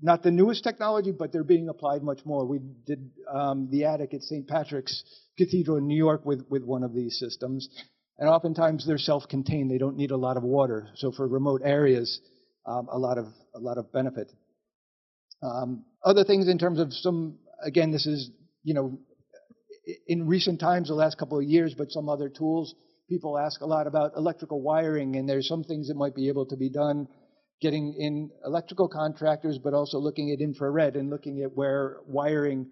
not 0.00 0.22
the 0.22 0.30
newest 0.30 0.64
technology, 0.64 1.12
but 1.12 1.32
they're 1.32 1.44
being 1.44 1.68
applied 1.68 2.02
much 2.02 2.20
more. 2.24 2.44
We 2.44 2.60
did 2.86 3.10
um, 3.32 3.68
the 3.70 3.84
attic 3.84 4.14
at 4.14 4.22
St. 4.22 4.46
Patrick's 4.46 5.02
Cathedral 5.38 5.76
in 5.76 5.86
New 5.86 5.96
York 5.96 6.26
with, 6.26 6.44
with 6.48 6.64
one 6.64 6.82
of 6.82 6.92
these 6.92 7.18
systems. 7.18 7.68
And 8.18 8.28
oftentimes 8.28 8.86
they're 8.86 8.98
self-contained. 8.98 9.70
They 9.70 9.78
don't 9.78 9.96
need 9.96 10.10
a 10.10 10.16
lot 10.16 10.36
of 10.36 10.42
water. 10.42 10.88
So 10.96 11.12
for 11.12 11.26
remote 11.28 11.62
areas, 11.64 12.20
um, 12.66 12.88
a 12.90 12.98
lot 12.98 13.18
of 13.18 13.26
a 13.54 13.60
lot 13.60 13.78
of 13.78 13.92
benefit. 13.92 14.32
Um, 15.42 15.84
other 16.02 16.24
things 16.24 16.48
in 16.48 16.58
terms 16.58 16.80
of 16.80 16.92
some, 16.92 17.38
again, 17.62 17.92
this 17.92 18.06
is 18.06 18.30
you 18.66 18.74
know, 18.74 18.98
in 20.06 20.26
recent 20.26 20.60
times, 20.60 20.88
the 20.88 20.94
last 20.94 21.18
couple 21.18 21.38
of 21.38 21.44
years, 21.44 21.74
but 21.76 21.90
some 21.90 22.08
other 22.08 22.28
tools. 22.28 22.74
People 23.08 23.38
ask 23.38 23.60
a 23.60 23.66
lot 23.66 23.86
about 23.86 24.12
electrical 24.16 24.60
wiring, 24.60 25.16
and 25.16 25.28
there's 25.28 25.46
some 25.46 25.62
things 25.62 25.88
that 25.88 25.96
might 25.96 26.14
be 26.14 26.28
able 26.28 26.46
to 26.46 26.56
be 26.56 26.70
done 26.70 27.06
getting 27.60 27.94
in 27.98 28.30
electrical 28.44 28.88
contractors, 28.88 29.58
but 29.58 29.74
also 29.74 29.98
looking 29.98 30.30
at 30.30 30.40
infrared 30.40 30.96
and 30.96 31.08
looking 31.08 31.42
at 31.42 31.52
where 31.54 31.98
wiring 32.06 32.66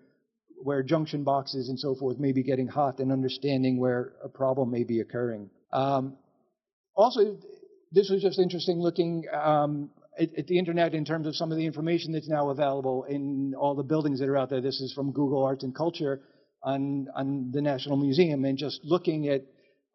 where 0.63 0.83
junction 0.83 1.25
boxes 1.25 1.69
and 1.69 1.79
so 1.79 1.95
forth 1.95 2.19
may 2.19 2.33
be 2.33 2.43
getting 2.43 2.67
hot 2.67 2.99
and 2.99 3.13
understanding 3.13 3.79
where 3.79 4.15
a 4.25 4.29
problem 4.29 4.71
may 4.71 4.83
be 4.83 5.01
occurring. 5.01 5.51
Um, 5.73 6.17
also, 6.97 7.39
this 7.93 8.09
was 8.09 8.23
just 8.23 8.39
interesting 8.39 8.79
looking 8.79 9.25
um, 9.33 9.91
at, 10.19 10.35
at, 10.39 10.47
the 10.47 10.59
internet 10.59 10.95
in 10.95 11.05
terms 11.05 11.27
of 11.27 11.37
some 11.37 11.53
of 11.53 11.59
the 11.59 11.67
information 11.67 12.13
that's 12.13 12.29
now 12.29 12.49
available 12.49 13.05
in 13.05 13.55
all 13.59 13.75
the 13.75 13.83
buildings 13.83 14.21
that 14.21 14.29
are 14.29 14.39
out 14.39 14.49
there. 14.49 14.63
This 14.63 14.81
is 14.81 14.93
from 14.95 15.13
Google 15.13 15.45
Arts 15.45 15.65
and 15.65 15.75
Culture 15.75 16.23
on, 16.65 17.09
on 17.15 17.51
the 17.53 17.61
National 17.61 17.97
Museum 17.97 18.45
and 18.45 18.57
just 18.57 18.81
looking 18.83 19.29
at, 19.29 19.43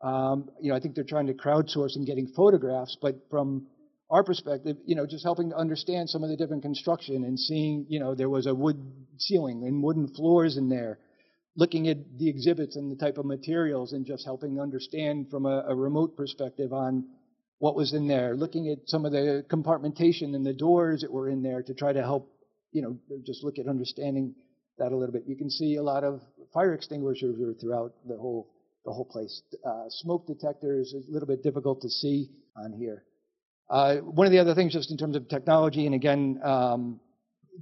um, 0.02 0.50
you 0.62 0.70
know, 0.70 0.78
I 0.78 0.80
think 0.80 0.96
they're 0.96 1.04
trying 1.04 1.28
to 1.28 1.34
crowdsource 1.34 1.96
and 1.96 2.06
getting 2.06 2.28
photographs, 2.28 2.96
but 3.02 3.16
from 3.30 3.68
our 4.10 4.24
perspective, 4.24 4.78
you 4.86 4.96
know, 4.96 5.06
just 5.06 5.24
helping 5.24 5.50
to 5.50 5.56
understand 5.58 6.10
some 6.10 6.24
of 6.24 6.30
the 6.30 6.38
different 6.38 6.64
construction 6.64 7.24
and 7.24 7.40
seeing, 7.40 7.86
you 7.90 8.00
know, 8.00 8.16
there 8.16 8.30
was 8.30 8.46
a 8.46 8.56
wood 8.56 8.80
ceiling 9.18 9.66
and 9.66 9.84
wooden 9.84 10.08
floors 10.08 10.58
in 10.58 10.70
there, 10.70 11.00
looking 11.56 11.88
at 11.88 11.98
the 12.18 12.30
exhibits 12.30 12.76
and 12.76 12.92
the 12.92 12.96
type 12.96 13.18
of 13.18 13.26
materials 13.26 13.94
and 13.94 14.06
just 14.06 14.24
helping 14.24 14.60
understand 14.60 15.30
from 15.30 15.46
a, 15.46 15.66
a 15.68 15.76
remote 15.76 16.16
perspective 16.16 16.72
on 16.72 17.06
what 17.58 17.76
was 17.76 17.94
in 17.94 18.08
there, 18.08 18.36
looking 18.36 18.70
at 18.70 18.78
some 18.88 19.06
of 19.06 19.12
the 19.12 19.44
compartmentation 19.52 20.34
and 20.34 20.46
the 20.46 20.54
doors 20.54 21.02
that 21.02 21.12
were 21.12 21.30
in 21.30 21.44
there 21.44 21.62
to 21.62 21.74
try 21.74 21.92
to 21.92 22.02
help, 22.02 22.32
you 22.72 22.82
know, 22.82 22.98
just 23.26 23.44
look 23.44 23.60
at 23.60 23.68
understanding 23.68 24.34
that 24.78 24.92
a 24.92 24.96
little 24.96 25.12
bit. 25.12 25.24
You 25.28 25.36
can 25.36 25.50
see 25.50 25.76
a 25.76 25.84
lot 25.84 26.04
of 26.04 26.22
fire 26.54 26.74
extinguishers 26.74 27.40
are 27.42 27.54
throughout 27.54 27.94
the 28.08 28.18
whole 28.18 28.50
the 28.86 28.92
whole 28.92 29.06
place. 29.06 29.42
Uh, 29.66 29.86
smoke 29.90 30.26
detectors 30.26 30.94
is 30.94 31.08
a 31.08 31.12
little 31.12 31.28
bit 31.28 31.44
difficult 31.44 31.82
to 31.82 31.90
see 31.90 32.30
on 32.56 32.72
here. 32.74 33.04
Uh, 33.70 33.98
one 33.98 34.26
of 34.26 34.32
the 34.32 34.40
other 34.40 34.56
things, 34.56 34.74
just 34.74 34.90
in 34.90 34.98
terms 34.98 35.16
of 35.16 35.28
technology, 35.28 35.86
and 35.86 35.94
again, 35.94 36.40
um, 36.44 37.00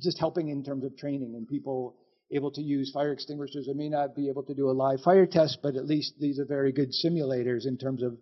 just 0.02 0.20
helping 0.20 0.50
in 0.50 0.64
terms 0.64 0.86
of 0.86 0.96
training 0.96 1.36
and 1.36 1.48
people 1.48 1.98
able 2.32 2.52
to 2.52 2.62
use 2.62 2.92
fire 2.94 3.12
extinguishers. 3.12 3.68
I 3.70 3.74
may 3.74 3.90
not 3.90 4.16
be 4.16 4.30
able 4.30 4.44
to 4.44 4.54
do 4.54 4.70
a 4.70 4.72
live 4.72 5.02
fire 5.02 5.26
test, 5.26 5.60
but 5.62 5.76
at 5.76 5.86
least 5.86 6.14
these 6.20 6.40
are 6.40 6.46
very 6.46 6.72
good 6.72 6.92
simulators 6.92 7.66
in 7.66 7.78
terms 7.78 8.04
of 8.04 8.18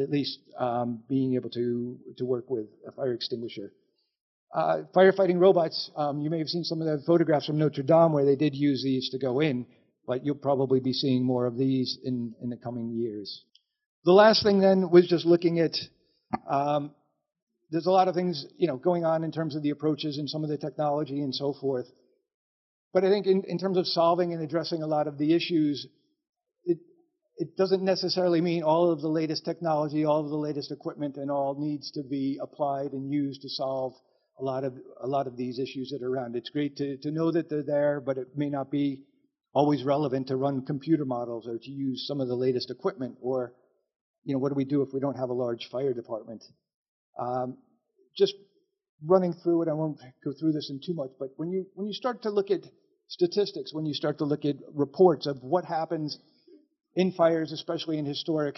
at 0.00 0.10
least 0.10 0.38
um, 0.58 1.02
being 1.08 1.34
able 1.34 1.50
to 1.50 1.98
to 2.18 2.24
work 2.24 2.50
with 2.50 2.66
a 2.86 2.92
fire 2.92 3.12
extinguisher. 3.12 3.72
Uh, 4.52 4.82
firefighting 4.94 5.38
robots. 5.38 5.90
Um, 5.94 6.20
you 6.20 6.28
may 6.28 6.38
have 6.38 6.48
seen 6.48 6.64
some 6.64 6.80
of 6.80 6.86
the 6.86 7.04
photographs 7.06 7.46
from 7.46 7.58
Notre 7.58 7.84
Dame 7.84 8.12
where 8.12 8.24
they 8.24 8.34
did 8.34 8.54
use 8.54 8.82
these 8.82 9.08
to 9.10 9.18
go 9.18 9.40
in, 9.40 9.64
but 10.10 10.26
you'll 10.26 10.34
probably 10.34 10.80
be 10.80 10.92
seeing 10.92 11.24
more 11.24 11.46
of 11.46 11.56
these 11.56 11.96
in 12.02 12.34
in 12.42 12.50
the 12.50 12.56
coming 12.56 12.90
years. 12.90 13.44
The 14.04 14.10
last 14.10 14.42
thing 14.42 14.58
then 14.58 14.90
was 14.90 15.06
just 15.06 15.24
looking 15.24 15.60
at 15.60 15.76
um, 16.50 16.92
there's 17.70 17.86
a 17.86 17.92
lot 17.92 18.08
of 18.08 18.16
things, 18.16 18.44
you 18.58 18.66
know, 18.66 18.76
going 18.76 19.04
on 19.04 19.22
in 19.22 19.30
terms 19.30 19.54
of 19.54 19.62
the 19.62 19.70
approaches 19.70 20.18
and 20.18 20.28
some 20.28 20.42
of 20.42 20.50
the 20.50 20.58
technology 20.58 21.20
and 21.20 21.32
so 21.32 21.54
forth. 21.60 21.86
But 22.92 23.04
I 23.04 23.08
think 23.08 23.28
in, 23.28 23.44
in 23.46 23.56
terms 23.56 23.76
of 23.76 23.86
solving 23.86 24.32
and 24.32 24.42
addressing 24.42 24.82
a 24.82 24.86
lot 24.88 25.06
of 25.06 25.16
the 25.16 25.32
issues, 25.32 25.86
it, 26.64 26.78
it 27.36 27.56
doesn't 27.56 27.84
necessarily 27.84 28.40
mean 28.40 28.64
all 28.64 28.90
of 28.90 29.00
the 29.00 29.14
latest 29.20 29.44
technology, 29.44 30.04
all 30.04 30.24
of 30.24 30.28
the 30.28 30.36
latest 30.48 30.72
equipment, 30.72 31.18
and 31.18 31.30
all 31.30 31.54
needs 31.56 31.92
to 31.92 32.02
be 32.02 32.36
applied 32.42 32.94
and 32.94 33.12
used 33.12 33.42
to 33.42 33.48
solve 33.48 33.92
a 34.40 34.42
lot 34.42 34.64
of 34.64 34.74
a 35.00 35.06
lot 35.06 35.28
of 35.28 35.36
these 35.36 35.60
issues 35.60 35.90
that 35.92 36.04
are 36.04 36.12
around. 36.12 36.34
It's 36.34 36.50
great 36.50 36.76
to, 36.78 36.96
to 36.96 37.12
know 37.12 37.30
that 37.30 37.48
they're 37.48 37.62
there, 37.62 38.00
but 38.00 38.18
it 38.18 38.26
may 38.34 38.50
not 38.50 38.72
be 38.72 39.04
always 39.52 39.82
relevant 39.82 40.28
to 40.28 40.36
run 40.36 40.64
computer 40.64 41.04
models 41.04 41.46
or 41.46 41.58
to 41.58 41.70
use 41.70 42.04
some 42.06 42.20
of 42.20 42.28
the 42.28 42.36
latest 42.36 42.70
equipment 42.70 43.16
or 43.20 43.52
you 44.24 44.34
know 44.34 44.38
what 44.38 44.50
do 44.50 44.54
we 44.54 44.64
do 44.64 44.82
if 44.82 44.88
we 44.92 45.00
don't 45.00 45.16
have 45.16 45.30
a 45.30 45.34
large 45.34 45.68
fire 45.70 45.92
department 45.92 46.42
um, 47.18 47.56
just 48.16 48.34
running 49.06 49.32
through 49.32 49.62
it, 49.62 49.68
I 49.68 49.72
won't 49.72 49.98
go 50.24 50.32
through 50.38 50.52
this 50.52 50.70
in 50.70 50.80
too 50.84 50.94
much, 50.94 51.10
but 51.18 51.30
when 51.36 51.50
you 51.50 51.66
when 51.74 51.86
you 51.86 51.94
start 51.94 52.22
to 52.22 52.30
look 52.30 52.50
at 52.50 52.60
statistics 53.08 53.74
when 53.74 53.86
you 53.86 53.94
start 53.94 54.18
to 54.18 54.24
look 54.24 54.44
at 54.44 54.56
reports 54.72 55.26
of 55.26 55.42
what 55.42 55.64
happens 55.64 56.16
in 56.94 57.12
fires, 57.12 57.50
especially 57.52 57.98
in 57.98 58.06
historic 58.06 58.56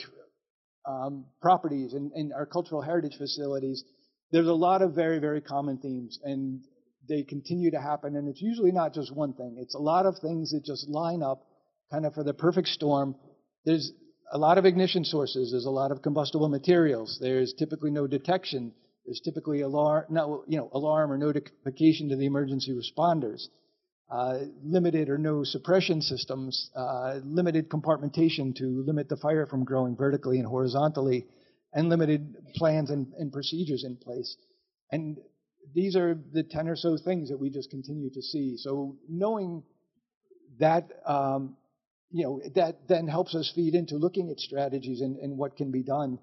um, 0.87 1.25
properties 1.41 1.95
and, 1.95 2.13
and 2.13 2.33
our 2.33 2.47
cultural 2.47 2.83
heritage 2.83 3.17
facilities. 3.17 3.83
There's 4.31 4.49
a 4.49 4.55
lot 4.55 4.83
of 4.83 4.95
very, 4.95 5.19
very 5.19 5.41
common 5.41 5.79
themes, 5.79 6.19
and 6.23 6.61
they 7.09 7.23
continue 7.23 7.71
to 7.71 7.81
happen. 7.81 8.17
And 8.17 8.29
it's 8.29 8.43
usually 8.43 8.73
not 8.73 8.95
just 8.95 9.15
one 9.15 9.33
thing, 9.35 9.57
it's 9.59 9.75
a 9.75 9.79
lot 9.79 10.07
of 10.07 10.19
things 10.19 10.53
that 10.53 10.65
just 10.65 10.89
line 10.89 11.23
up 11.23 11.47
kind 11.91 12.07
of 12.07 12.15
for 12.15 12.25
the 12.25 12.35
perfect 12.35 12.69
storm. 12.69 13.17
There's 13.65 13.93
a 14.33 14.39
lot 14.39 14.59
of 14.59 14.65
ignition 14.65 15.05
sources, 15.05 15.51
there's 15.53 15.67
a 15.67 15.71
lot 15.71 15.93
of 15.93 16.03
combustible 16.03 16.49
materials, 16.49 17.19
there's 17.21 17.55
typically 17.55 17.91
no 17.91 18.07
detection. 18.07 18.73
There's 19.05 19.21
typically 19.21 19.63
alarm, 19.63 20.05
no, 20.11 20.45
you 20.47 20.59
know, 20.59 20.71
alarm 20.73 21.11
or 21.11 21.19
notification 21.19 22.09
to 22.11 22.17
the 22.17 22.27
emergency 22.27 22.73
responders. 22.73 23.49
Uh, 24.09 24.45
limited 24.63 25.09
or 25.09 25.17
no 25.17 25.43
suppression 25.43 26.03
systems, 26.03 26.71
uh, 26.77 27.19
limited 27.25 27.71
compartmentation 27.71 28.55
to 28.55 28.85
limit 28.87 29.09
the 29.09 29.17
fire 29.17 29.47
from 29.47 29.65
growing 29.65 29.97
vertically 29.97 30.39
and 30.39 30.47
horizontally, 30.47 31.27
and 31.73 31.89
limited 31.89 32.37
plans 32.57 32.91
and, 32.91 33.11
and 33.19 33.33
procedures 33.33 33.85
in 33.85 33.97
place. 33.97 34.37
And 34.91 35.17
these 35.75 35.97
are 35.97 36.19
the 36.33 36.43
10 36.43 36.69
or 36.69 36.77
so 36.77 36.97
things 36.97 37.31
that 37.31 37.39
we 37.39 37.51
just 37.51 37.71
continue 37.71 38.11
to 38.11 38.23
see. 38.23 38.57
So 38.57 38.97
knowing 39.09 39.63
that, 40.59 40.91
um, 41.07 41.57
you 42.11 42.25
know, 42.25 42.41
that 42.55 42.89
then 42.89 43.09
helps 43.09 43.35
us 43.35 43.51
feed 43.55 43.75
into 43.75 43.97
looking 43.97 44.31
at 44.31 44.39
strategies 44.39 45.01
and, 45.01 45.17
and 45.17 45.39
what 45.39 45.57
can 45.57 45.71
be 45.71 45.83
done. 45.83 46.19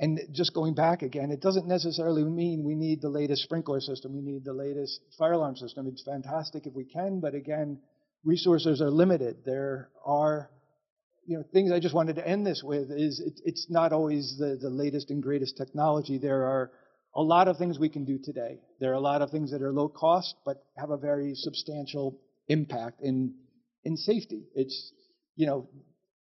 And 0.00 0.18
just 0.32 0.54
going 0.54 0.74
back 0.74 1.02
again, 1.02 1.30
it 1.30 1.40
doesn't 1.40 1.68
necessarily 1.68 2.24
mean 2.24 2.64
we 2.64 2.74
need 2.74 3.02
the 3.02 3.10
latest 3.10 3.42
sprinkler 3.42 3.80
system, 3.80 4.14
we 4.14 4.22
need 4.22 4.44
the 4.44 4.54
latest 4.54 5.00
fire 5.18 5.32
alarm 5.32 5.56
system. 5.56 5.86
It's 5.86 6.02
fantastic 6.02 6.66
if 6.66 6.74
we 6.74 6.84
can, 6.84 7.20
but 7.20 7.34
again, 7.34 7.78
resources 8.24 8.80
are 8.80 8.90
limited. 8.90 9.38
There 9.44 9.90
are, 10.04 10.50
you 11.26 11.36
know, 11.36 11.44
things 11.52 11.70
I 11.70 11.80
just 11.80 11.94
wanted 11.94 12.16
to 12.16 12.26
end 12.26 12.46
this 12.46 12.62
with 12.64 12.90
is 12.90 13.20
it, 13.20 13.40
it's 13.44 13.66
not 13.68 13.92
always 13.92 14.36
the, 14.38 14.58
the 14.60 14.70
latest 14.70 15.10
and 15.10 15.22
greatest 15.22 15.58
technology. 15.58 16.16
There 16.16 16.44
are 16.44 16.70
a 17.14 17.22
lot 17.22 17.48
of 17.48 17.56
things 17.56 17.78
we 17.78 17.88
can 17.88 18.04
do 18.04 18.18
today. 18.22 18.58
There 18.78 18.90
are 18.90 18.94
a 18.94 19.00
lot 19.00 19.22
of 19.22 19.30
things 19.30 19.50
that 19.50 19.62
are 19.62 19.72
low 19.72 19.88
cost, 19.88 20.34
but 20.44 20.64
have 20.76 20.90
a 20.90 20.96
very 20.96 21.34
substantial 21.34 22.18
impact 22.48 23.00
in 23.02 23.34
in 23.84 23.96
safety. 23.96 24.44
It's 24.54 24.92
you 25.36 25.46
know 25.46 25.68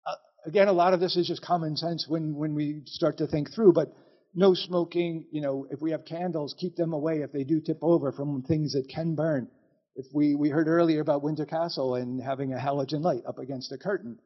uh, 0.05 0.15
again, 0.45 0.67
a 0.67 0.73
lot 0.73 0.93
of 0.93 0.99
this 0.99 1.15
is 1.15 1.27
just 1.27 1.41
common 1.41 1.75
sense 1.77 2.05
when, 2.07 2.35
when 2.35 2.55
we 2.55 2.81
start 2.85 3.17
to 3.17 3.27
think 3.27 3.53
through, 3.53 3.73
but 3.73 3.93
no 4.33 4.53
smoking, 4.53 5.25
you 5.31 5.41
know, 5.41 5.67
if 5.69 5.81
we 5.81 5.91
have 5.91 6.05
candles, 6.05 6.55
keep 6.57 6.75
them 6.75 6.93
away 6.93 7.21
if 7.21 7.31
they 7.31 7.43
do 7.43 7.59
tip 7.59 7.79
over 7.81 8.11
from 8.11 8.43
things 8.43 8.73
that 8.73 8.87
can 8.93 9.15
burn. 9.15 9.47
If 9.95 10.05
we, 10.13 10.35
we 10.35 10.49
heard 10.49 10.67
earlier 10.67 11.01
about 11.01 11.23
Windsor 11.23 11.45
Castle 11.45 11.95
and 11.95 12.21
having 12.21 12.53
a 12.53 12.57
halogen 12.57 13.01
light 13.01 13.23
up 13.27 13.39
against 13.39 13.71
a 13.71 13.77
curtain, 13.77 14.19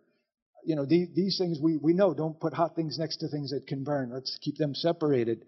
you 0.66 0.76
know, 0.76 0.86
these, 0.86 1.08
these 1.16 1.38
things 1.38 1.60
we, 1.62 1.78
we 1.78 1.94
know 1.94 2.14
don't 2.14 2.40
put 2.40 2.54
hot 2.54 2.76
things 2.76 2.98
next 3.00 3.18
to 3.18 3.28
things 3.28 3.52
that 3.52 3.68
can 3.68 3.84
burn. 3.84 4.12
Let's 4.14 4.38
keep 4.42 4.58
them 4.58 4.76
separated. 4.76 5.46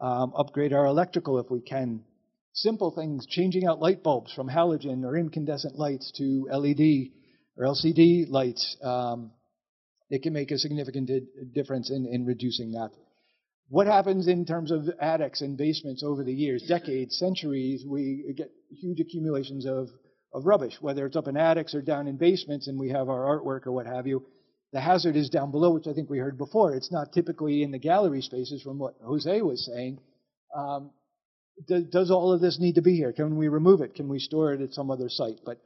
Um, 0.00 0.32
upgrade 0.36 0.72
our 0.72 0.86
electrical 0.86 1.38
if 1.38 1.50
we 1.50 1.60
can. 1.60 2.04
Simple 2.52 2.92
things, 2.92 3.26
changing 3.26 3.66
out 3.66 3.80
light 3.80 4.02
bulbs 4.02 4.32
from 4.32 4.48
halogen 4.48 5.04
or 5.04 5.16
incandescent 5.16 5.76
lights 5.76 6.12
to 6.18 6.48
LED 6.50 7.10
or 7.56 7.64
LCD 7.64 8.28
lights. 8.28 8.76
Um, 8.82 9.32
it 10.10 10.22
can 10.22 10.32
make 10.32 10.50
a 10.50 10.58
significant 10.58 11.10
difference 11.52 11.90
in, 11.90 12.06
in 12.06 12.24
reducing 12.24 12.72
that. 12.72 12.90
What 13.70 13.86
happens 13.86 14.28
in 14.28 14.46
terms 14.46 14.70
of 14.70 14.88
attics 14.98 15.42
and 15.42 15.58
basements 15.58 16.02
over 16.02 16.24
the 16.24 16.32
years, 16.32 16.62
decades, 16.66 17.18
centuries? 17.18 17.84
We 17.86 18.32
get 18.34 18.50
huge 18.70 19.00
accumulations 19.00 19.66
of, 19.66 19.88
of 20.32 20.46
rubbish, 20.46 20.78
whether 20.80 21.04
it's 21.04 21.16
up 21.16 21.28
in 21.28 21.36
attics 21.36 21.74
or 21.74 21.82
down 21.82 22.06
in 22.06 22.16
basements, 22.16 22.66
and 22.66 22.78
we 22.78 22.88
have 22.90 23.10
our 23.10 23.38
artwork 23.38 23.66
or 23.66 23.72
what 23.72 23.86
have 23.86 24.06
you. 24.06 24.24
The 24.72 24.80
hazard 24.80 25.16
is 25.16 25.30
down 25.30 25.50
below, 25.50 25.72
which 25.72 25.86
I 25.86 25.94
think 25.94 26.10
we 26.10 26.18
heard 26.18 26.36
before. 26.36 26.74
It's 26.74 26.92
not 26.92 27.12
typically 27.12 27.62
in 27.62 27.70
the 27.70 27.78
gallery 27.78 28.20
spaces, 28.20 28.62
from 28.62 28.78
what 28.78 28.96
Jose 29.02 29.40
was 29.40 29.64
saying. 29.64 29.98
Um, 30.54 30.90
does, 31.66 31.84
does 31.84 32.10
all 32.10 32.32
of 32.32 32.40
this 32.40 32.58
need 32.60 32.74
to 32.74 32.82
be 32.82 32.94
here? 32.94 33.12
Can 33.12 33.36
we 33.36 33.48
remove 33.48 33.80
it? 33.80 33.94
Can 33.94 34.08
we 34.08 34.18
store 34.18 34.52
it 34.52 34.60
at 34.60 34.74
some 34.74 34.90
other 34.90 35.08
site? 35.08 35.40
But 35.44 35.58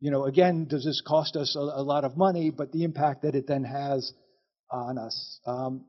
you 0.00 0.10
know, 0.10 0.24
again, 0.24 0.66
does 0.66 0.84
this 0.84 1.02
cost 1.06 1.36
us 1.36 1.56
a, 1.56 1.58
a 1.58 1.82
lot 1.82 2.04
of 2.04 2.16
money? 2.16 2.50
But 2.50 2.72
the 2.72 2.84
impact 2.84 3.22
that 3.22 3.34
it 3.34 3.46
then 3.46 3.64
has 3.64 4.12
on 4.70 4.98
us. 4.98 5.40
Um, 5.46 5.86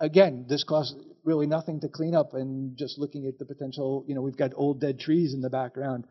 again, 0.00 0.46
this 0.48 0.64
costs 0.64 0.94
really 1.24 1.46
nothing 1.46 1.80
to 1.80 1.88
clean 1.88 2.14
up, 2.14 2.34
and 2.34 2.76
just 2.76 2.98
looking 2.98 3.26
at 3.26 3.38
the 3.38 3.46
potential, 3.46 4.04
you 4.06 4.14
know, 4.14 4.22
we've 4.22 4.36
got 4.36 4.52
old 4.54 4.80
dead 4.80 4.98
trees 4.98 5.34
in 5.34 5.40
the 5.40 5.50
background. 5.50 6.04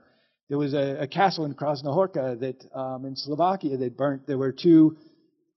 There 0.49 0.58
was 0.58 0.73
a, 0.73 1.01
a 1.01 1.08
castle 1.08 1.45
in 1.45 1.53
Krasna 1.53 1.91
that 2.39 2.65
um, 2.75 3.06
in 3.06 3.15
Slovakia 3.15 3.77
that 3.77 3.97
burnt. 3.97 4.27
There 4.27 4.38
were 4.38 4.51
two 4.51 4.97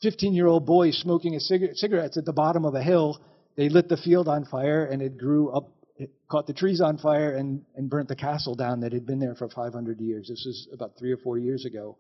15-year-old 0.05 0.67
boy 0.67 0.91
smoking 0.91 1.39
cigarette, 1.39 1.77
cigarettes 1.77 2.17
at 2.17 2.25
the 2.25 2.33
bottom 2.33 2.65
of 2.65 2.75
a 2.75 2.83
hill. 2.83 3.21
They 3.57 3.69
lit 3.69 3.89
the 3.89 3.97
field 3.97 4.29
on 4.29 4.45
fire, 4.45 4.85
and 4.85 5.01
it 5.01 5.17
grew 5.17 5.51
up 5.51 5.71
it 5.99 6.11
caught 6.31 6.47
the 6.47 6.53
trees 6.53 6.81
on 6.81 6.99
fire 6.99 7.35
and, 7.35 7.63
and 7.75 7.89
burnt 7.89 8.09
the 8.09 8.17
castle 8.17 8.55
down 8.55 8.81
that 8.81 8.93
had 8.93 9.07
been 9.07 9.19
there 9.19 9.35
for 9.35 9.49
500 9.49 10.01
years. 10.01 10.29
This 10.29 10.45
was 10.47 10.69
about 10.73 10.93
three 10.99 11.13
or 11.13 11.17
four 11.17 11.39
years 11.39 11.65
ago. 11.65 11.97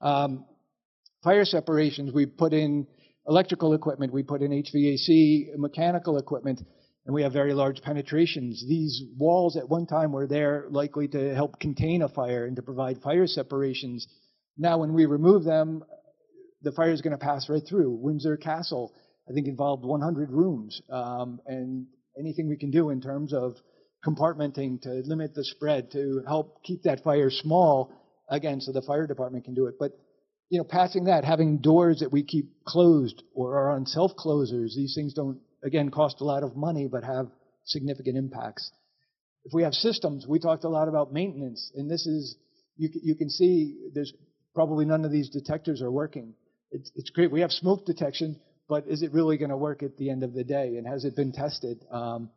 Um, 0.00 0.44
fire 1.22 1.44
separations, 1.44 2.12
we 2.12 2.26
put 2.26 2.52
in 2.52 2.86
electrical 3.28 3.74
equipment, 3.74 4.12
we 4.12 4.22
put 4.22 4.42
in 4.42 4.50
HVAC, 4.50 5.56
mechanical 5.56 6.18
equipment, 6.18 6.60
and 7.06 7.14
we 7.14 7.22
have 7.22 7.32
very 7.32 7.54
large 7.54 7.82
penetrations. 7.82 8.64
These 8.66 9.02
walls 9.16 9.56
at 9.56 9.68
one 9.68 9.86
time 9.86 10.12
were 10.12 10.26
there 10.26 10.66
likely 10.70 11.06
to 11.08 11.34
help 11.34 11.60
contain 11.60 12.02
a 12.02 12.08
fire 12.08 12.46
and 12.46 12.56
to 12.56 12.62
provide 12.62 13.00
fire 13.00 13.26
separations. 13.26 14.06
Now, 14.58 14.78
when 14.78 14.92
we 14.92 15.06
remove 15.06 15.44
them, 15.44 15.84
the 16.62 16.72
fire 16.72 16.92
is 16.92 17.00
going 17.00 17.16
to 17.16 17.24
pass 17.24 17.48
right 17.48 17.62
through. 17.66 17.90
Windsor 17.90 18.36
Castle, 18.36 18.94
I 19.28 19.32
think, 19.32 19.46
involved 19.46 19.84
100 19.84 20.30
rooms, 20.30 20.80
um, 20.90 21.40
and 21.46 21.86
anything 22.18 22.48
we 22.48 22.56
can 22.56 22.70
do 22.70 22.90
in 22.90 23.00
terms 23.00 23.32
of 23.32 23.54
compartmenting 24.06 24.80
to 24.82 25.02
limit 25.04 25.34
the 25.34 25.44
spread 25.44 25.90
to 25.92 26.22
help 26.26 26.62
keep 26.64 26.82
that 26.84 27.02
fire 27.02 27.30
small 27.30 27.92
again 28.30 28.60
so 28.60 28.72
the 28.72 28.82
fire 28.82 29.06
department 29.06 29.44
can 29.44 29.54
do 29.54 29.66
it. 29.66 29.74
But 29.78 29.92
you 30.48 30.58
know 30.58 30.64
passing 30.64 31.04
that 31.04 31.24
having 31.24 31.58
doors 31.58 32.00
that 32.00 32.12
we 32.12 32.22
keep 32.22 32.64
closed 32.64 33.22
or 33.34 33.56
are 33.56 33.70
on 33.70 33.86
self 33.86 34.12
closers 34.16 34.74
these 34.74 34.94
things 34.94 35.14
don't 35.14 35.38
again 35.62 35.90
cost 35.90 36.20
a 36.20 36.24
lot 36.24 36.42
of 36.42 36.56
money 36.56 36.88
but 36.90 37.04
have 37.04 37.26
significant 37.64 38.16
impacts. 38.16 38.70
If 39.44 39.52
we 39.54 39.62
have 39.62 39.74
systems 39.74 40.26
we 40.26 40.38
talked 40.38 40.64
a 40.64 40.68
lot 40.68 40.88
about 40.88 41.12
maintenance 41.12 41.70
and 41.74 41.90
this 41.90 42.06
is 42.06 42.36
you, 42.76 42.88
you 43.02 43.14
can 43.14 43.30
see 43.30 43.76
there's 43.94 44.12
probably 44.54 44.84
none 44.84 45.04
of 45.04 45.12
these 45.12 45.28
detectors 45.28 45.82
are 45.82 45.90
working 45.90 46.34
it's, 46.70 46.90
it's 46.94 47.10
great 47.10 47.30
we 47.30 47.40
have 47.40 47.52
smoke 47.52 47.84
detection 47.86 48.40
but 48.70 48.86
is 48.86 49.02
it 49.02 49.12
really 49.12 49.36
going 49.36 49.50
to 49.50 49.56
work 49.56 49.82
at 49.82 49.96
the 49.98 50.08
end 50.08 50.22
of 50.22 50.32
the 50.32 50.44
day? 50.44 50.76
And 50.76 50.86
has 50.86 51.04
it 51.04 51.16
been 51.16 51.32
tested? 51.32 51.84
Um, 51.90 52.30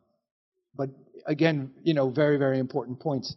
but 0.74 0.90
again, 1.26 1.70
you 1.84 1.94
know, 1.94 2.10
very, 2.10 2.36
very 2.36 2.58
important 2.58 2.98
points. 2.98 3.34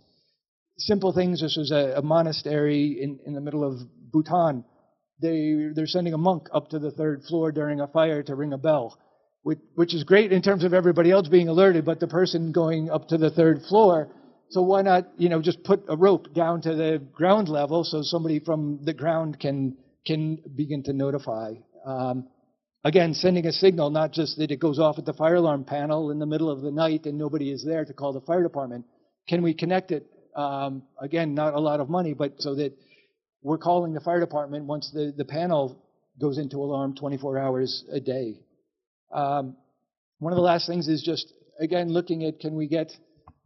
Simple 0.79 1.13
things. 1.13 1.39
This 1.39 1.55
was 1.55 1.71
a, 1.71 1.99
a 1.99 2.01
monastery 2.01 2.97
in, 2.99 3.19
in 3.25 3.35
the 3.35 3.39
middle 3.39 3.63
of 3.63 3.79
Bhutan. 4.11 4.65
They, 5.21 5.67
they're 5.75 5.85
sending 5.85 6.15
a 6.15 6.17
monk 6.17 6.47
up 6.51 6.71
to 6.71 6.79
the 6.79 6.89
third 6.89 7.21
floor 7.23 7.51
during 7.51 7.79
a 7.81 7.87
fire 7.87 8.23
to 8.23 8.35
ring 8.35 8.53
a 8.53 8.57
bell, 8.57 8.97
which, 9.43 9.59
which 9.75 9.93
is 9.93 10.03
great 10.03 10.31
in 10.33 10.41
terms 10.41 10.63
of 10.63 10.73
everybody 10.73 11.11
else 11.11 11.27
being 11.27 11.49
alerted, 11.49 11.85
but 11.85 11.99
the 11.99 12.07
person 12.07 12.51
going 12.51 12.89
up 12.89 13.09
to 13.09 13.17
the 13.17 13.29
third 13.29 13.61
floor 13.69 14.09
so 14.49 14.61
why 14.61 14.81
not, 14.81 15.07
you 15.17 15.27
know, 15.27 15.41
just 15.41 15.61
put 15.65 15.83
a 15.89 15.97
rope 15.97 16.33
down 16.33 16.61
to 16.61 16.73
the 16.73 17.01
ground 17.13 17.49
level 17.49 17.83
so 17.83 18.01
somebody 18.01 18.39
from 18.39 18.79
the 18.81 18.93
ground 18.93 19.41
can 19.41 19.75
can 20.07 20.39
begin 20.55 20.83
to 20.83 20.93
notify. 20.93 21.55
Um, 21.85 22.29
Again, 22.87 23.13
sending 23.13 23.45
a 23.45 23.51
signal, 23.51 23.89
not 23.89 24.13
just 24.13 24.37
that 24.37 24.49
it 24.49 24.61
goes 24.61 24.79
off 24.79 24.97
at 24.97 25.05
the 25.05 25.11
fire 25.11 25.35
alarm 25.35 25.65
panel 25.65 26.09
in 26.09 26.19
the 26.19 26.25
middle 26.25 26.49
of 26.49 26.61
the 26.61 26.71
night 26.71 27.05
and 27.05 27.17
nobody 27.17 27.51
is 27.51 27.61
there 27.65 27.83
to 27.83 27.93
call 27.93 28.13
the 28.13 28.21
fire 28.21 28.41
department. 28.41 28.85
Can 29.27 29.41
we 29.41 29.53
connect 29.53 29.91
it? 29.91 30.07
Um, 30.37 30.83
again, 31.01 31.33
not 31.33 31.53
a 31.53 31.59
lot 31.59 31.81
of 31.81 31.89
money, 31.89 32.13
but 32.13 32.35
so 32.39 32.55
that 32.55 32.77
we're 33.41 33.57
calling 33.57 33.93
the 33.93 33.99
fire 33.99 34.21
department 34.21 34.67
once 34.67 34.89
the, 34.93 35.13
the 35.17 35.25
panel 35.25 35.83
goes 36.17 36.37
into 36.37 36.59
alarm 36.59 36.95
24 36.95 37.37
hours 37.37 37.83
a 37.91 37.99
day. 37.99 38.39
Um, 39.11 39.57
one 40.19 40.31
of 40.31 40.37
the 40.37 40.43
last 40.43 40.65
things 40.65 40.87
is 40.87 41.03
just, 41.03 41.33
again, 41.59 41.89
looking 41.89 42.23
at 42.23 42.39
can 42.39 42.55
we 42.55 42.67
get 42.67 42.91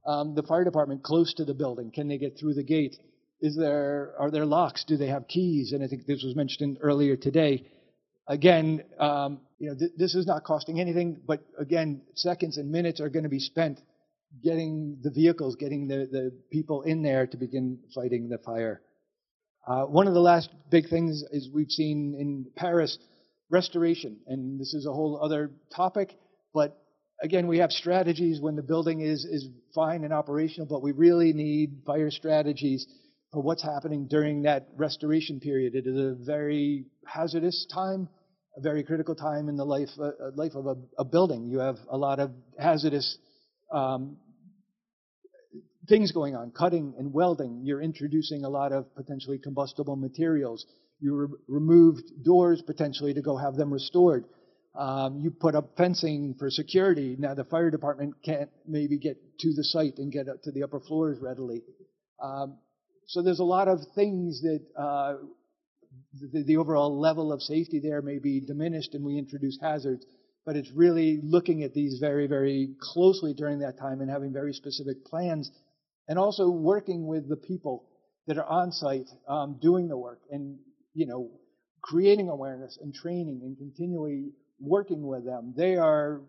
um, 0.06 0.36
the 0.36 0.44
fire 0.44 0.64
department 0.64 1.02
close 1.02 1.34
to 1.36 1.46
the 1.46 1.56
building? 1.56 1.90
Can 1.90 2.10
they 2.10 2.20
get 2.20 2.38
through 2.40 2.54
the 2.54 2.64
gate? 2.64 2.96
Is 3.42 3.58
there, 3.58 4.14
are 4.20 4.30
there 4.30 4.46
locks? 4.46 4.84
Do 4.84 4.98
they 4.98 5.08
have 5.08 5.28
keys? 5.28 5.72
And 5.72 5.84
I 5.84 5.88
think 5.88 6.06
this 6.06 6.24
was 6.24 6.36
mentioned 6.36 6.78
earlier 6.82 7.16
today. 7.16 7.66
Again, 8.28 8.84
um, 9.00 9.42
you 9.58 9.70
know, 9.70 9.76
th- 9.78 9.92
this 9.98 10.14
is 10.14 10.28
not 10.28 10.44
costing 10.44 10.80
anything, 10.80 11.20
but 11.26 11.44
again, 11.58 12.02
seconds 12.14 12.58
and 12.58 12.72
minutes 12.72 13.02
are 13.02 13.10
going 13.10 13.24
to 13.24 13.30
be 13.30 13.40
spent 13.40 13.80
getting 14.44 15.00
the 15.02 15.10
vehicles, 15.10 15.56
getting 15.56 15.88
the, 15.88 16.08
the 16.12 16.32
people 16.52 16.84
in 16.84 17.02
there 17.02 17.26
to 17.28 17.36
begin 17.36 17.80
fighting 17.94 18.30
the 18.30 18.38
fire. 18.38 18.82
Uh, 19.68 19.84
one 19.86 20.08
of 20.08 20.14
the 20.14 20.20
last 20.20 20.50
big 20.70 20.88
things 20.88 21.24
is 21.32 21.50
we've 21.52 21.70
seen 21.72 22.16
in 22.18 22.46
Paris 22.56 22.98
restoration, 23.50 24.20
and 24.28 24.60
this 24.60 24.74
is 24.74 24.86
a 24.86 24.94
whole 24.94 25.20
other 25.22 25.52
topic, 25.76 26.16
but 26.54 26.80
again, 27.22 27.48
we 27.48 27.58
have 27.58 27.72
strategies 27.72 28.40
when 28.40 28.56
the 28.56 28.64
building 28.64 29.02
is, 29.02 29.26
is 29.26 29.48
fine 29.76 30.04
and 30.04 30.14
operational, 30.14 30.68
but 30.68 30.82
we 30.82 30.92
really 30.92 31.34
need 31.34 31.82
fire 31.86 32.10
strategies 32.10 32.88
for 33.32 33.42
what's 33.42 33.64
happening 33.64 34.08
during 34.08 34.44
that 34.44 34.68
restoration 34.76 35.40
period. 35.40 35.76
It 35.76 35.88
is 35.88 35.98
a 35.98 36.16
very 36.26 36.86
hazardous 37.06 37.66
time, 37.74 38.10
a 38.58 38.62
very 38.62 38.84
critical 38.84 39.16
time 39.16 39.48
in 39.48 39.56
the 39.56 39.64
life, 39.64 39.90
uh, 40.00 40.12
life 40.36 40.54
of 40.56 40.66
a, 40.66 40.76
a, 40.98 41.06
building. 41.06 41.48
You 41.48 41.60
have 41.60 41.78
a 41.90 41.98
lot 41.98 42.20
of 42.20 42.32
hazardous 42.60 43.18
um, 43.72 44.18
things 45.88 46.12
going 46.12 46.36
on, 46.36 46.52
cutting 46.52 46.94
and 46.98 47.14
welding. 47.14 47.62
You're 47.64 47.82
introducing 47.82 48.44
a 48.44 48.50
lot 48.50 48.74
of 48.74 48.94
potentially 48.96 49.40
combustible 49.40 49.96
materials. 49.96 50.66
You 51.00 51.16
re- 51.16 51.38
removed 51.48 52.04
doors 52.24 52.62
potentially 52.62 53.14
to 53.14 53.22
go 53.22 53.38
have 53.38 53.56
them 53.56 53.72
restored. 53.72 54.26
Um, 54.78 55.20
you 55.20 55.32
put 55.32 55.56
up 55.56 55.72
fencing 55.78 56.36
for 56.38 56.50
security. 56.50 57.16
Now 57.18 57.34
the 57.34 57.44
fire 57.46 57.72
department 57.72 58.16
can't 58.24 58.50
maybe 58.68 58.98
get 58.98 59.18
to 59.40 59.54
the 59.54 59.64
site 59.64 59.98
and 59.98 60.12
get 60.12 60.28
up 60.28 60.42
to 60.44 60.52
the 60.52 60.64
upper 60.64 60.80
floors 60.82 61.18
readily. 61.22 61.62
Um, 62.22 62.58
so 63.08 63.22
there's 63.22 63.40
a 63.40 63.44
lot 63.44 63.68
of 63.68 63.80
things 63.96 64.42
that 64.42 64.62
uh, 64.78 65.16
the, 66.14 66.44
the, 66.44 66.58
overall 66.58 67.00
level 67.00 67.32
of 67.32 67.42
safety 67.42 67.80
there 67.80 68.02
may 68.02 68.20
be 68.20 68.40
diminished 68.40 68.94
and 68.94 69.04
we 69.04 69.18
introduce 69.18 69.58
hazards. 69.62 70.06
But 70.46 70.56
it's 70.56 70.72
really 70.72 71.20
looking 71.22 71.64
at 71.64 71.74
these 71.74 72.00
very, 72.00 72.26
very 72.26 72.70
closely 72.80 73.34
during 73.34 73.60
that 73.60 73.78
time 73.78 74.02
and 74.02 74.10
having 74.10 74.34
very 74.34 74.54
specific 74.54 75.06
plans 75.06 75.52
and 76.08 76.18
also 76.18 76.50
working 76.50 77.06
with 77.06 77.30
the 77.30 77.36
people 77.36 77.86
that 78.28 78.38
are 78.38 78.46
on 78.46 78.72
site 78.72 79.10
um, 79.28 79.60
doing 79.62 79.88
the 79.88 79.98
work 79.98 80.22
and, 80.32 80.58
you 80.94 81.06
know, 81.06 81.30
creating 81.82 82.30
awareness 82.30 82.78
and 82.82 82.94
training 82.94 83.42
and 83.44 83.58
continually 83.58 84.32
working 84.60 85.06
with 85.06 85.26
them. 85.26 85.54
They 85.56 85.76
are 85.76 86.22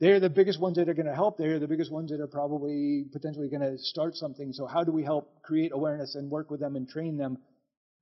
they're 0.00 0.20
the 0.20 0.30
biggest 0.30 0.60
ones 0.60 0.76
that 0.76 0.88
are 0.88 0.94
going 0.94 1.06
to 1.06 1.14
help. 1.14 1.38
They're 1.38 1.58
the 1.58 1.68
biggest 1.68 1.92
ones 1.92 2.10
that 2.10 2.20
are 2.20 2.26
probably 2.26 3.04
potentially 3.12 3.48
going 3.48 3.62
to 3.62 3.78
start 3.78 4.16
something. 4.16 4.52
So 4.52 4.66
how 4.66 4.84
do 4.84 4.92
we 4.92 5.04
help 5.04 5.42
create 5.42 5.70
awareness 5.72 6.14
and 6.14 6.30
work 6.30 6.50
with 6.50 6.60
them 6.60 6.76
and 6.76 6.88
train 6.88 7.16
them 7.16 7.38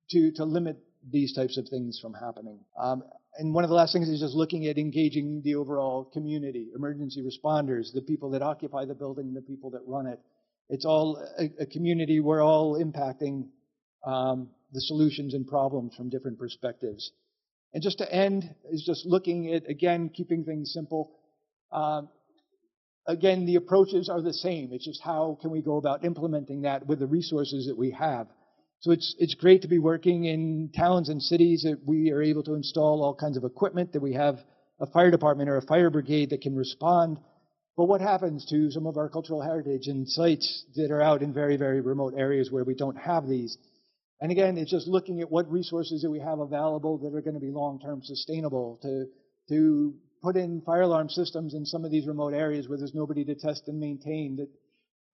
to 0.09 0.31
to 0.33 0.45
limit 0.45 0.77
these 1.11 1.33
types 1.33 1.57
of 1.57 1.67
things 1.69 1.99
from 2.01 2.13
happening? 2.13 2.59
Um, 2.79 3.03
and 3.37 3.53
one 3.53 3.63
of 3.63 3.69
the 3.69 3.75
last 3.75 3.93
things 3.93 4.09
is 4.09 4.19
just 4.19 4.35
looking 4.35 4.67
at 4.67 4.77
engaging 4.77 5.41
the 5.43 5.55
overall 5.55 6.05
community, 6.05 6.69
emergency 6.75 7.21
responders, 7.21 7.91
the 7.93 8.01
people 8.01 8.31
that 8.31 8.41
occupy 8.41 8.85
the 8.85 8.93
building, 8.93 9.33
the 9.33 9.41
people 9.41 9.71
that 9.71 9.81
run 9.87 10.07
it. 10.07 10.19
It's 10.69 10.85
all 10.85 11.23
a, 11.37 11.63
a 11.63 11.65
community. 11.65 12.19
We're 12.19 12.43
all 12.43 12.79
impacting 12.79 13.47
um, 14.05 14.49
the 14.71 14.81
solutions 14.81 15.33
and 15.33 15.47
problems 15.47 15.95
from 15.95 16.09
different 16.09 16.37
perspectives. 16.37 17.11
And 17.73 17.81
just 17.81 17.97
to 17.99 18.11
end 18.11 18.53
is 18.71 18.83
just 18.85 19.05
looking 19.05 19.53
at, 19.53 19.67
again, 19.67 20.09
keeping 20.09 20.43
things 20.43 20.71
simple. 20.73 21.11
Um, 21.73 22.09
again, 23.07 23.45
the 23.45 23.55
approaches 23.55 24.09
are 24.09 24.21
the 24.21 24.33
same. 24.33 24.69
It's 24.71 24.85
just 24.85 25.01
how 25.03 25.37
can 25.41 25.51
we 25.51 25.61
go 25.61 25.77
about 25.77 26.05
implementing 26.05 26.61
that 26.61 26.85
with 26.87 26.99
the 26.99 27.07
resources 27.07 27.67
that 27.67 27.77
we 27.77 27.91
have. 27.91 28.27
So 28.81 28.91
it's, 28.91 29.15
it's 29.17 29.35
great 29.35 29.61
to 29.61 29.67
be 29.67 29.79
working 29.79 30.25
in 30.25 30.69
towns 30.77 31.09
and 31.09 31.21
cities 31.21 31.63
that 31.63 31.79
we 31.85 32.11
are 32.11 32.21
able 32.21 32.43
to 32.43 32.53
install 32.53 33.03
all 33.03 33.15
kinds 33.15 33.37
of 33.37 33.45
equipment, 33.45 33.93
that 33.93 34.01
we 34.01 34.13
have 34.13 34.39
a 34.79 34.85
fire 34.87 35.09
department 35.09 35.49
or 35.49 35.57
a 35.57 35.61
fire 35.61 35.89
brigade 35.89 36.31
that 36.31 36.41
can 36.41 36.55
respond. 36.55 37.17
But 37.77 37.85
what 37.85 38.01
happens 38.01 38.45
to 38.49 38.69
some 38.71 38.85
of 38.85 38.97
our 38.97 39.09
cultural 39.09 39.41
heritage 39.41 39.87
and 39.87 40.07
sites 40.07 40.65
that 40.75 40.91
are 40.91 41.01
out 41.01 41.21
in 41.21 41.33
very, 41.33 41.55
very 41.55 41.81
remote 41.81 42.13
areas 42.17 42.51
where 42.51 42.65
we 42.65 42.75
don't 42.75 42.97
have 42.97 43.27
these? 43.27 43.57
And 44.19 44.31
again, 44.31 44.57
it's 44.57 44.71
just 44.71 44.87
looking 44.87 45.21
at 45.21 45.31
what 45.31 45.49
resources 45.51 46.01
that 46.01 46.11
we 46.11 46.19
have 46.19 46.39
available 46.39 46.97
that 46.99 47.15
are 47.15 47.21
going 47.21 47.33
to 47.33 47.39
be 47.39 47.51
long-term 47.51 48.01
sustainable 48.03 48.79
to, 48.81 49.05
to 49.49 49.95
put 50.23 50.37
in 50.37 50.61
fire 50.61 50.81
alarm 50.81 51.09
systems 51.09 51.53
in 51.53 51.65
some 51.65 51.83
of 51.83 51.91
these 51.91 52.07
remote 52.07 52.33
areas 52.33 52.67
where 52.67 52.77
there's 52.77 52.95
nobody 52.95 53.25
to 53.25 53.35
test 53.35 53.67
and 53.67 53.79
maintain, 53.79 54.37
that 54.37 54.47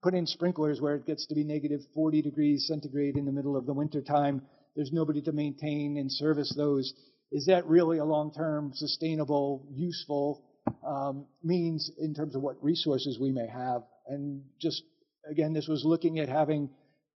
put 0.02 0.14
in 0.14 0.26
sprinklers 0.26 0.80
where 0.80 0.94
it 0.94 1.06
gets 1.06 1.26
to 1.26 1.34
be 1.34 1.44
negative 1.44 1.80
40 1.94 2.22
degrees 2.22 2.66
centigrade 2.66 3.16
in 3.16 3.24
the 3.24 3.32
middle 3.32 3.56
of 3.56 3.66
the 3.66 3.74
winter 3.74 4.00
time. 4.00 4.42
There's 4.76 4.92
nobody 4.92 5.20
to 5.22 5.32
maintain 5.32 5.96
and 5.98 6.10
service 6.10 6.54
those. 6.56 6.94
Is 7.32 7.46
that 7.46 7.66
really 7.66 7.98
a 7.98 8.04
long-term, 8.04 8.72
sustainable, 8.74 9.66
useful 9.72 10.44
um, 10.86 11.26
means 11.42 11.90
in 11.98 12.14
terms 12.14 12.36
of 12.36 12.42
what 12.42 12.62
resources 12.62 13.18
we 13.20 13.32
may 13.32 13.48
have? 13.48 13.82
And 14.06 14.42
just 14.60 14.82
again, 15.28 15.52
this 15.52 15.66
was 15.68 15.84
looking 15.84 16.20
at 16.20 16.28
having 16.28 16.70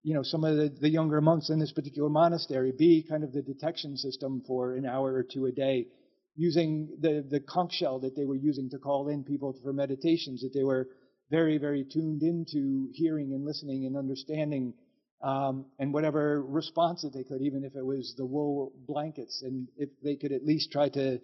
you 0.04 0.14
know, 0.14 0.24
some 0.24 0.44
of 0.44 0.58
the, 0.58 0.74
the 0.82 0.90
younger 0.90 1.22
monks 1.22 1.50
in 1.50 1.60
this 1.60 1.72
particular 1.72 2.10
monastery 2.10 2.74
be 2.78 3.06
kind 3.08 3.24
of 3.24 3.32
the 3.32 3.42
detection 3.42 3.96
system 3.96 4.44
for 4.46 4.76
an 4.76 4.86
hour 4.86 5.14
or 5.14 5.24
two 5.24 5.46
a 5.46 5.52
day, 5.52 5.88
using 6.36 6.90
the, 7.00 7.26
the 7.30 7.40
conch 7.40 7.74
shell 7.74 8.00
that 8.00 8.16
they 8.16 8.26
were 8.26 8.36
using 8.36 8.70
to 8.72 8.80
call 8.80 9.08
in 9.08 9.24
people 9.24 9.56
for 9.64 9.74
meditations, 9.74 10.42
that 10.42 10.54
they 10.54 10.64
were 10.64 10.88
very, 11.30 11.58
very 11.58 11.84
tuned 11.84 12.24
into 12.24 12.90
hearing 12.94 13.34
and 13.34 13.46
listening 13.46 13.86
and 13.86 13.96
understanding, 13.96 14.74
um, 15.22 15.66
and 15.80 15.94
whatever 15.94 16.44
response 16.44 17.02
that 17.04 17.14
they 17.14 17.24
could, 17.24 17.42
even 17.42 17.64
if 17.64 17.76
it 17.76 17.86
was 17.86 18.14
the 18.18 18.26
wool 18.26 18.74
blankets, 18.88 19.42
and 19.44 19.68
if 19.78 19.90
they 20.04 20.16
could 20.16 20.32
at 20.32 20.46
least 20.46 20.72
try 20.72 20.90
to 20.90 21.20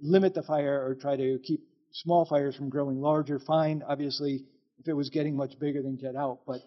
limit 0.00 0.34
the 0.34 0.42
fire 0.42 0.84
or 0.84 0.94
try 0.94 1.16
to 1.16 1.38
keep 1.44 1.60
small 1.92 2.26
fires 2.26 2.56
from 2.56 2.68
growing 2.68 3.00
larger, 3.00 3.38
fine. 3.38 3.82
Obviously, 3.86 4.44
if 4.78 4.88
it 4.88 4.94
was 4.94 5.10
getting 5.10 5.36
much 5.36 5.58
bigger, 5.58 5.82
then 5.82 5.96
get 5.96 6.16
out. 6.16 6.40
But 6.46 6.60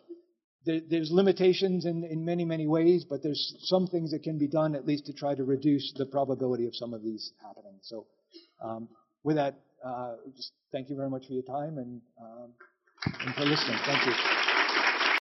there, 0.68 0.82
there's 0.88 1.10
limitations 1.12 1.86
in, 1.86 2.04
in 2.04 2.24
many, 2.24 2.46
many 2.46 2.68
ways, 2.68 3.06
but 3.10 3.24
there's 3.24 3.56
some 3.62 3.88
things 3.88 4.12
that 4.12 4.22
can 4.22 4.38
be 4.38 4.48
done 4.48 4.76
at 4.76 4.86
least 4.86 5.06
to 5.08 5.14
try 5.14 5.34
to 5.34 5.44
reduce 5.44 5.94
the 5.96 6.06
probability 6.06 6.68
of 6.68 6.76
some 6.76 6.94
of 6.94 7.02
these 7.02 7.32
happening. 7.42 7.80
So, 7.82 8.06
um, 8.62 8.90
with 9.24 9.38
that, 9.38 9.56
uh, 9.84 10.16
just 10.36 10.52
thank 10.72 10.90
you 10.90 10.96
very 10.96 11.10
much 11.10 11.26
for 11.26 11.34
your 11.34 11.44
time 11.44 11.78
and, 11.78 12.02
um, 12.22 12.52
and 13.26 13.34
for 13.36 13.46
listening. 13.46 13.80
Thank 13.86 14.06
you. 14.06 14.37